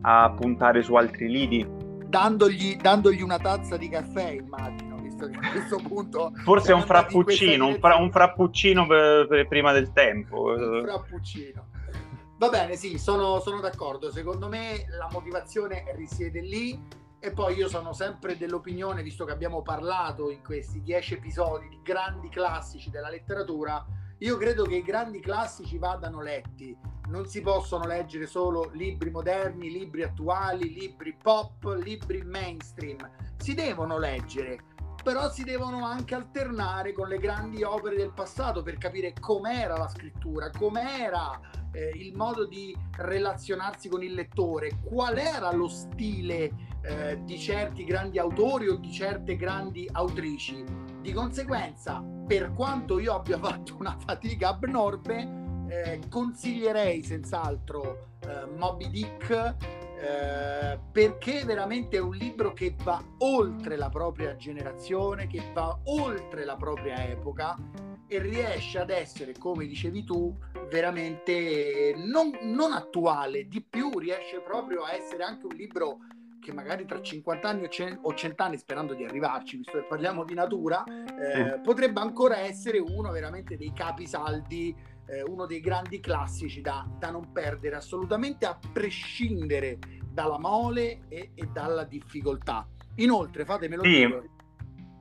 a 0.02 0.34
puntare 0.38 0.82
su 0.82 0.94
altri 0.96 1.30
lidi. 1.30 1.66
Dandogli, 2.06 2.76
dandogli 2.76 3.22
una 3.22 3.38
tazza 3.38 3.78
di 3.78 3.88
caffè, 3.88 4.30
immagino, 4.30 4.93
visto 5.26 5.40
che 5.40 5.46
a 5.46 5.50
questo 5.50 5.76
punto... 5.86 6.32
Forse 6.42 6.72
un 6.72 6.82
frappuccino, 6.82 7.66
un, 7.66 7.78
fra, 7.78 7.96
un, 7.96 8.10
frappuccino 8.10 8.86
per, 8.86 9.26
per 9.26 9.48
prima 9.48 9.72
del 9.72 9.92
tempo. 9.92 10.54
Un 10.56 10.82
frappuccino. 10.84 11.68
Va 12.36 12.48
bene, 12.48 12.76
sì, 12.76 12.98
sono, 12.98 13.40
sono 13.40 13.60
d'accordo. 13.60 14.10
Secondo 14.10 14.48
me 14.48 14.86
la 14.98 15.08
motivazione 15.10 15.84
risiede 15.96 16.40
lì 16.40 16.78
e 17.18 17.30
poi 17.30 17.54
io 17.54 17.68
sono 17.68 17.94
sempre 17.94 18.36
dell'opinione, 18.36 19.02
visto 19.02 19.24
che 19.24 19.32
abbiamo 19.32 19.62
parlato 19.62 20.30
in 20.30 20.42
questi 20.42 20.82
dieci 20.82 21.14
episodi 21.14 21.68
di 21.68 21.80
grandi 21.82 22.28
classici 22.28 22.90
della 22.90 23.08
letteratura, 23.08 23.82
io 24.18 24.36
credo 24.36 24.64
che 24.64 24.76
i 24.76 24.82
grandi 24.82 25.20
classici 25.20 25.78
vadano 25.78 26.20
letti. 26.20 26.76
Non 27.06 27.26
si 27.26 27.40
possono 27.40 27.86
leggere 27.86 28.26
solo 28.26 28.70
libri 28.74 29.10
moderni, 29.10 29.70
libri 29.70 30.02
attuali, 30.02 30.72
libri 30.72 31.16
pop, 31.20 31.64
libri 31.82 32.22
mainstream. 32.22 32.96
Si 33.38 33.54
devono 33.54 33.98
leggere, 33.98 34.73
però 35.04 35.30
si 35.30 35.44
devono 35.44 35.84
anche 35.84 36.14
alternare 36.14 36.94
con 36.94 37.08
le 37.08 37.18
grandi 37.18 37.62
opere 37.62 37.94
del 37.94 38.10
passato 38.10 38.62
per 38.62 38.78
capire 38.78 39.12
com'era 39.20 39.76
la 39.76 39.86
scrittura, 39.86 40.50
com'era 40.50 41.38
eh, 41.72 41.92
il 41.96 42.16
modo 42.16 42.46
di 42.46 42.74
relazionarsi 42.96 43.90
con 43.90 44.02
il 44.02 44.14
lettore, 44.14 44.78
qual 44.82 45.18
era 45.18 45.52
lo 45.52 45.68
stile 45.68 46.50
eh, 46.80 47.20
di 47.22 47.38
certi 47.38 47.84
grandi 47.84 48.18
autori 48.18 48.68
o 48.68 48.76
di 48.76 48.90
certe 48.90 49.36
grandi 49.36 49.86
autrici. 49.92 50.64
Di 51.02 51.12
conseguenza, 51.12 52.02
per 52.26 52.54
quanto 52.54 52.98
io 52.98 53.14
abbia 53.14 53.36
fatto 53.38 53.76
una 53.78 53.98
fatica 53.98 54.48
abnorme, 54.48 55.66
eh, 55.68 56.00
consiglierei 56.08 57.02
senz'altro 57.02 58.08
eh, 58.20 58.46
Moby 58.56 58.88
Dick 58.88 59.82
eh, 60.00 60.78
perché 60.90 61.44
veramente 61.44 61.96
è 61.96 62.00
un 62.00 62.14
libro 62.14 62.52
che 62.52 62.74
va 62.82 63.02
oltre 63.18 63.76
la 63.76 63.88
propria 63.88 64.36
generazione, 64.36 65.26
che 65.26 65.42
va 65.52 65.78
oltre 65.84 66.44
la 66.44 66.56
propria 66.56 67.06
epoca 67.06 67.56
e 68.06 68.18
riesce 68.18 68.78
ad 68.78 68.90
essere, 68.90 69.34
come 69.38 69.66
dicevi 69.66 70.04
tu, 70.04 70.36
veramente 70.70 71.94
non, 71.96 72.30
non 72.42 72.72
attuale, 72.72 73.48
di 73.48 73.62
più 73.62 73.98
riesce 73.98 74.40
proprio 74.40 74.82
a 74.82 74.92
essere 74.92 75.22
anche 75.22 75.46
un 75.46 75.54
libro 75.54 75.98
che 76.44 76.52
magari 76.52 76.84
tra 76.84 77.00
50 77.00 77.48
anni 77.48 77.68
o 78.02 78.14
100 78.14 78.42
anni, 78.42 78.58
sperando 78.58 78.92
di 78.92 79.04
arrivarci, 79.04 79.56
visto 79.56 79.78
che 79.78 79.86
parliamo 79.88 80.24
di 80.24 80.34
natura, 80.34 80.84
eh, 80.84 81.58
potrebbe 81.60 82.00
ancora 82.00 82.38
essere 82.38 82.78
uno 82.78 83.10
veramente 83.10 83.56
dei 83.56 83.72
capisaldi, 83.72 84.76
eh, 85.06 85.22
uno 85.22 85.46
dei 85.46 85.60
grandi 85.60 86.00
classici 86.00 86.60
da, 86.60 86.86
da, 86.98 87.10
non 87.10 87.32
perdere 87.32 87.76
assolutamente, 87.76 88.46
a 88.46 88.58
prescindere 88.72 89.78
dalla 90.10 90.38
mole 90.38 91.00
e, 91.08 91.30
e 91.34 91.48
dalla 91.52 91.84
difficoltà. 91.84 92.66
Inoltre, 92.96 93.44
fatemelo 93.44 93.82
sì. 93.82 93.90
dire. 93.90 94.28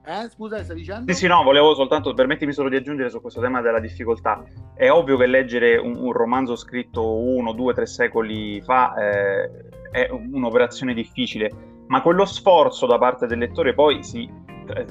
Eh, 0.05 0.29
scusa, 0.29 0.61
stai 0.63 0.75
dicendo? 0.75 1.13
Sì, 1.13 1.19
sì, 1.19 1.27
no, 1.27 1.43
volevo 1.43 1.73
soltanto, 1.75 2.13
permettimi 2.13 2.51
solo 2.51 2.67
di 2.67 2.75
aggiungere 2.75 3.09
su 3.09 3.21
questo 3.21 3.39
tema 3.39 3.61
della 3.61 3.79
difficoltà. 3.79 4.43
È 4.75 4.89
ovvio 4.89 5.15
che 5.15 5.27
leggere 5.27 5.77
un, 5.77 5.95
un 5.95 6.11
romanzo 6.11 6.57
scritto 6.57 7.19
uno, 7.19 7.53
due, 7.53 7.73
tre 7.73 7.85
secoli 7.85 8.61
fa 8.61 8.93
eh, 8.95 9.49
è 9.91 10.09
un'operazione 10.09 10.93
difficile, 10.93 11.49
ma 11.87 12.01
quello 12.01 12.25
sforzo 12.25 12.85
da 12.85 12.97
parte 12.97 13.27
del 13.27 13.37
lettore 13.37 13.73
poi 13.73 14.03
si 14.03 14.29
eh, 14.75 14.85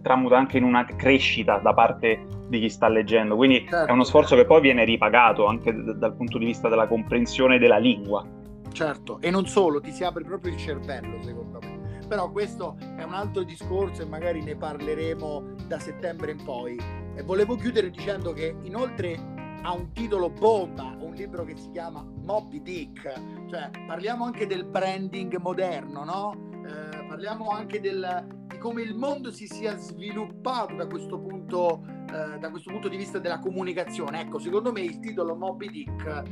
tramuta 0.00 0.36
anche 0.36 0.58
in 0.58 0.64
una 0.64 0.84
crescita 0.84 1.58
da 1.58 1.74
parte 1.74 2.26
di 2.48 2.60
chi 2.60 2.68
sta 2.68 2.88
leggendo, 2.88 3.36
quindi 3.36 3.66
certo. 3.68 3.88
è 3.88 3.92
uno 3.92 4.04
sforzo 4.04 4.36
che 4.36 4.44
poi 4.44 4.60
viene 4.60 4.84
ripagato 4.84 5.46
anche 5.46 5.72
d- 5.72 5.94
dal 5.94 6.14
punto 6.14 6.38
di 6.38 6.44
vista 6.44 6.68
della 6.68 6.86
comprensione 6.86 7.58
della 7.58 7.78
lingua. 7.78 8.24
Certo, 8.72 9.18
e 9.20 9.30
non 9.30 9.46
solo, 9.46 9.80
ti 9.80 9.90
si 9.90 10.04
apre 10.04 10.22
proprio 10.22 10.52
il 10.52 10.58
cervello, 10.58 11.20
secondo 11.22 11.58
me. 11.60 12.04
Però 12.06 12.30
questo 12.30 12.76
è 12.96 13.02
un 13.02 13.14
altro 13.14 13.42
discorso 13.42 14.02
e 14.02 14.06
magari 14.06 14.42
ne 14.42 14.54
parleremo 14.54 15.54
da 15.66 15.78
settembre 15.78 16.32
in 16.32 16.44
poi. 16.44 16.78
E 17.16 17.22
volevo 17.22 17.56
chiudere 17.56 17.90
dicendo 17.90 18.32
che 18.32 18.54
inoltre 18.62 19.18
ha 19.62 19.72
un 19.72 19.90
titolo 19.92 20.30
bomba, 20.30 20.94
un 21.00 21.14
libro 21.14 21.44
che 21.44 21.56
si 21.56 21.70
chiama 21.70 22.06
Moby 22.24 22.62
Dick, 22.62 23.12
cioè 23.48 23.70
parliamo 23.86 24.24
anche 24.24 24.46
del 24.46 24.64
branding 24.64 25.36
moderno, 25.38 26.04
no? 26.04 26.45
Eh, 26.66 27.06
parliamo 27.06 27.50
anche 27.50 27.80
del, 27.80 28.26
di 28.46 28.58
come 28.58 28.82
il 28.82 28.94
mondo 28.94 29.30
si 29.30 29.46
sia 29.46 29.76
sviluppato 29.76 30.74
da 30.74 30.86
questo, 30.86 31.18
punto, 31.18 31.82
eh, 32.12 32.38
da 32.38 32.50
questo 32.50 32.70
punto 32.70 32.88
di 32.88 32.96
vista 32.96 33.18
della 33.18 33.38
comunicazione. 33.38 34.22
Ecco, 34.22 34.38
secondo 34.38 34.72
me 34.72 34.80
il 34.80 34.98
titolo 34.98 35.36
Moby 35.36 35.70
Dick 35.70 36.22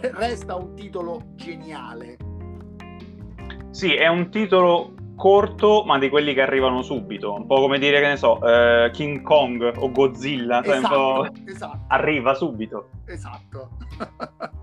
resta 0.14 0.54
un 0.54 0.74
titolo 0.74 1.32
geniale. 1.34 2.16
Sì, 3.70 3.94
è 3.94 4.06
un 4.06 4.30
titolo 4.30 4.94
corto, 5.16 5.84
ma 5.84 5.98
di 5.98 6.08
quelli 6.08 6.34
che 6.34 6.42
arrivano 6.42 6.82
subito. 6.82 7.32
Un 7.34 7.46
po' 7.46 7.60
come 7.60 7.78
dire, 7.78 8.00
che 8.00 8.08
ne 8.08 8.16
so, 8.16 8.40
eh, 8.46 8.90
King 8.92 9.22
Kong 9.22 9.72
o 9.76 9.90
Godzilla, 9.90 10.62
esatto, 10.64 11.28
esatto. 11.46 11.84
arriva 11.88 12.34
subito. 12.34 12.90
Esatto. 13.06 13.70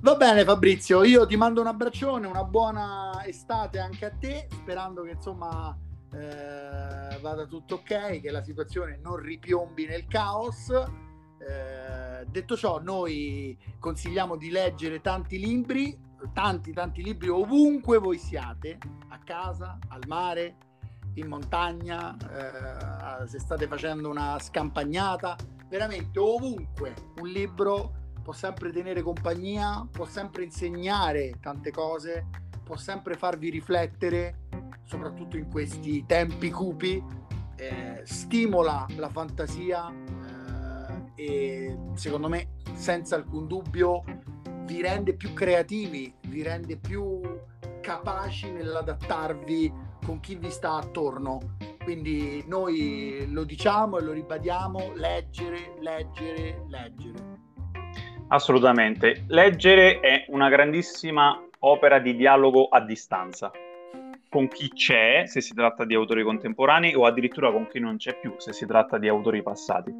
Va 0.00 0.14
bene 0.14 0.44
Fabrizio, 0.44 1.02
io 1.04 1.26
ti 1.26 1.36
mando 1.36 1.62
un 1.62 1.68
abbraccione, 1.68 2.26
una 2.26 2.44
buona 2.44 3.24
estate 3.24 3.78
anche 3.78 4.04
a 4.04 4.10
te, 4.10 4.46
sperando 4.52 5.02
che 5.02 5.12
insomma 5.12 5.76
eh, 6.12 7.18
vada 7.20 7.46
tutto 7.46 7.76
ok, 7.76 8.20
che 8.20 8.30
la 8.30 8.42
situazione 8.42 8.98
non 9.02 9.16
ripiombi 9.16 9.86
nel 9.86 10.06
caos. 10.06 10.68
Eh, 10.68 12.26
detto 12.26 12.56
ciò, 12.56 12.78
noi 12.78 13.58
consigliamo 13.78 14.36
di 14.36 14.50
leggere 14.50 15.00
tanti 15.00 15.38
libri, 15.38 15.98
tanti 16.32 16.72
tanti 16.72 17.02
libri 17.02 17.28
ovunque 17.28 17.96
voi 17.98 18.18
siate, 18.18 18.78
a 19.08 19.18
casa, 19.24 19.78
al 19.88 20.02
mare, 20.06 20.56
in 21.14 21.26
montagna, 21.26 22.14
eh, 22.16 23.26
se 23.26 23.40
state 23.40 23.66
facendo 23.66 24.10
una 24.10 24.38
scampagnata, 24.38 25.36
veramente 25.68 26.18
ovunque 26.18 26.94
un 27.18 27.28
libro 27.28 28.04
può 28.26 28.34
sempre 28.34 28.72
tenere 28.72 29.02
compagnia, 29.02 29.86
può 29.88 30.04
sempre 30.04 30.42
insegnare 30.42 31.36
tante 31.40 31.70
cose, 31.70 32.26
può 32.64 32.74
sempre 32.74 33.14
farvi 33.14 33.50
riflettere, 33.50 34.48
soprattutto 34.82 35.36
in 35.36 35.48
questi 35.48 36.04
tempi 36.06 36.50
cupi, 36.50 37.00
eh, 37.54 38.00
stimola 38.02 38.84
la 38.96 39.08
fantasia 39.10 39.88
eh, 41.14 41.22
e 41.22 41.78
secondo 41.94 42.28
me 42.28 42.54
senza 42.74 43.14
alcun 43.14 43.46
dubbio 43.46 44.02
vi 44.64 44.82
rende 44.82 45.14
più 45.14 45.32
creativi, 45.32 46.12
vi 46.22 46.42
rende 46.42 46.76
più 46.78 47.20
capaci 47.80 48.50
nell'adattarvi 48.50 49.72
con 50.04 50.18
chi 50.18 50.34
vi 50.34 50.50
sta 50.50 50.72
attorno. 50.72 51.54
Quindi 51.84 52.42
noi 52.48 53.28
lo 53.30 53.44
diciamo 53.44 53.98
e 53.98 54.02
lo 54.02 54.10
ribadiamo, 54.10 54.94
leggere, 54.94 55.76
leggere, 55.78 56.64
leggere. 56.66 57.35
Assolutamente. 58.28 59.24
Leggere 59.28 60.00
è 60.00 60.24
una 60.28 60.48
grandissima 60.48 61.40
opera 61.60 61.98
di 61.98 62.16
dialogo 62.16 62.68
a 62.68 62.80
distanza 62.80 63.50
con 64.28 64.48
chi 64.48 64.70
c'è, 64.70 65.24
se 65.26 65.40
si 65.40 65.54
tratta 65.54 65.86
di 65.86 65.94
autori 65.94 66.22
contemporanei, 66.22 66.94
o 66.94 67.06
addirittura 67.06 67.50
con 67.50 67.66
chi 67.68 67.78
non 67.80 67.96
c'è 67.96 68.18
più, 68.18 68.34
se 68.36 68.52
si 68.52 68.66
tratta 68.66 68.98
di 68.98 69.08
autori 69.08 69.42
passati. 69.42 69.90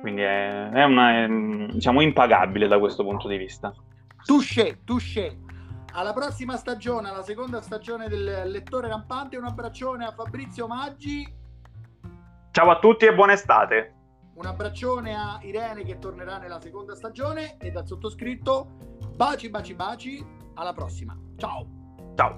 Quindi 0.00 0.20
è, 0.20 0.68
è, 0.68 0.84
una, 0.84 1.22
è 1.22 1.28
diciamo, 1.28 2.02
impagabile 2.02 2.68
da 2.68 2.78
questo 2.78 3.04
punto 3.04 3.26
di 3.26 3.38
vista. 3.38 3.72
Touché, 4.24 4.80
touché. 4.84 5.38
Alla 5.92 6.12
prossima 6.12 6.56
stagione, 6.56 7.08
alla 7.08 7.22
seconda 7.22 7.62
stagione 7.62 8.08
del 8.08 8.50
Lettore 8.50 8.88
Rampante, 8.88 9.38
un 9.38 9.44
abbraccione 9.44 10.04
a 10.04 10.12
Fabrizio 10.12 10.66
Maggi. 10.66 11.26
Ciao 12.50 12.70
a 12.70 12.78
tutti 12.78 13.06
e 13.06 13.14
buona 13.14 13.32
estate. 13.32 13.99
Un 14.40 14.46
abbraccione 14.46 15.14
a 15.14 15.38
Irene 15.42 15.84
che 15.84 15.98
tornerà 15.98 16.38
nella 16.38 16.58
seconda 16.62 16.94
stagione 16.94 17.58
e 17.58 17.70
dal 17.70 17.86
sottoscritto 17.86 18.96
baci 19.14 19.50
baci 19.50 19.74
baci. 19.74 20.26
Alla 20.54 20.72
prossima. 20.72 21.14
Ciao. 21.36 21.68
Ciao. 22.14 22.36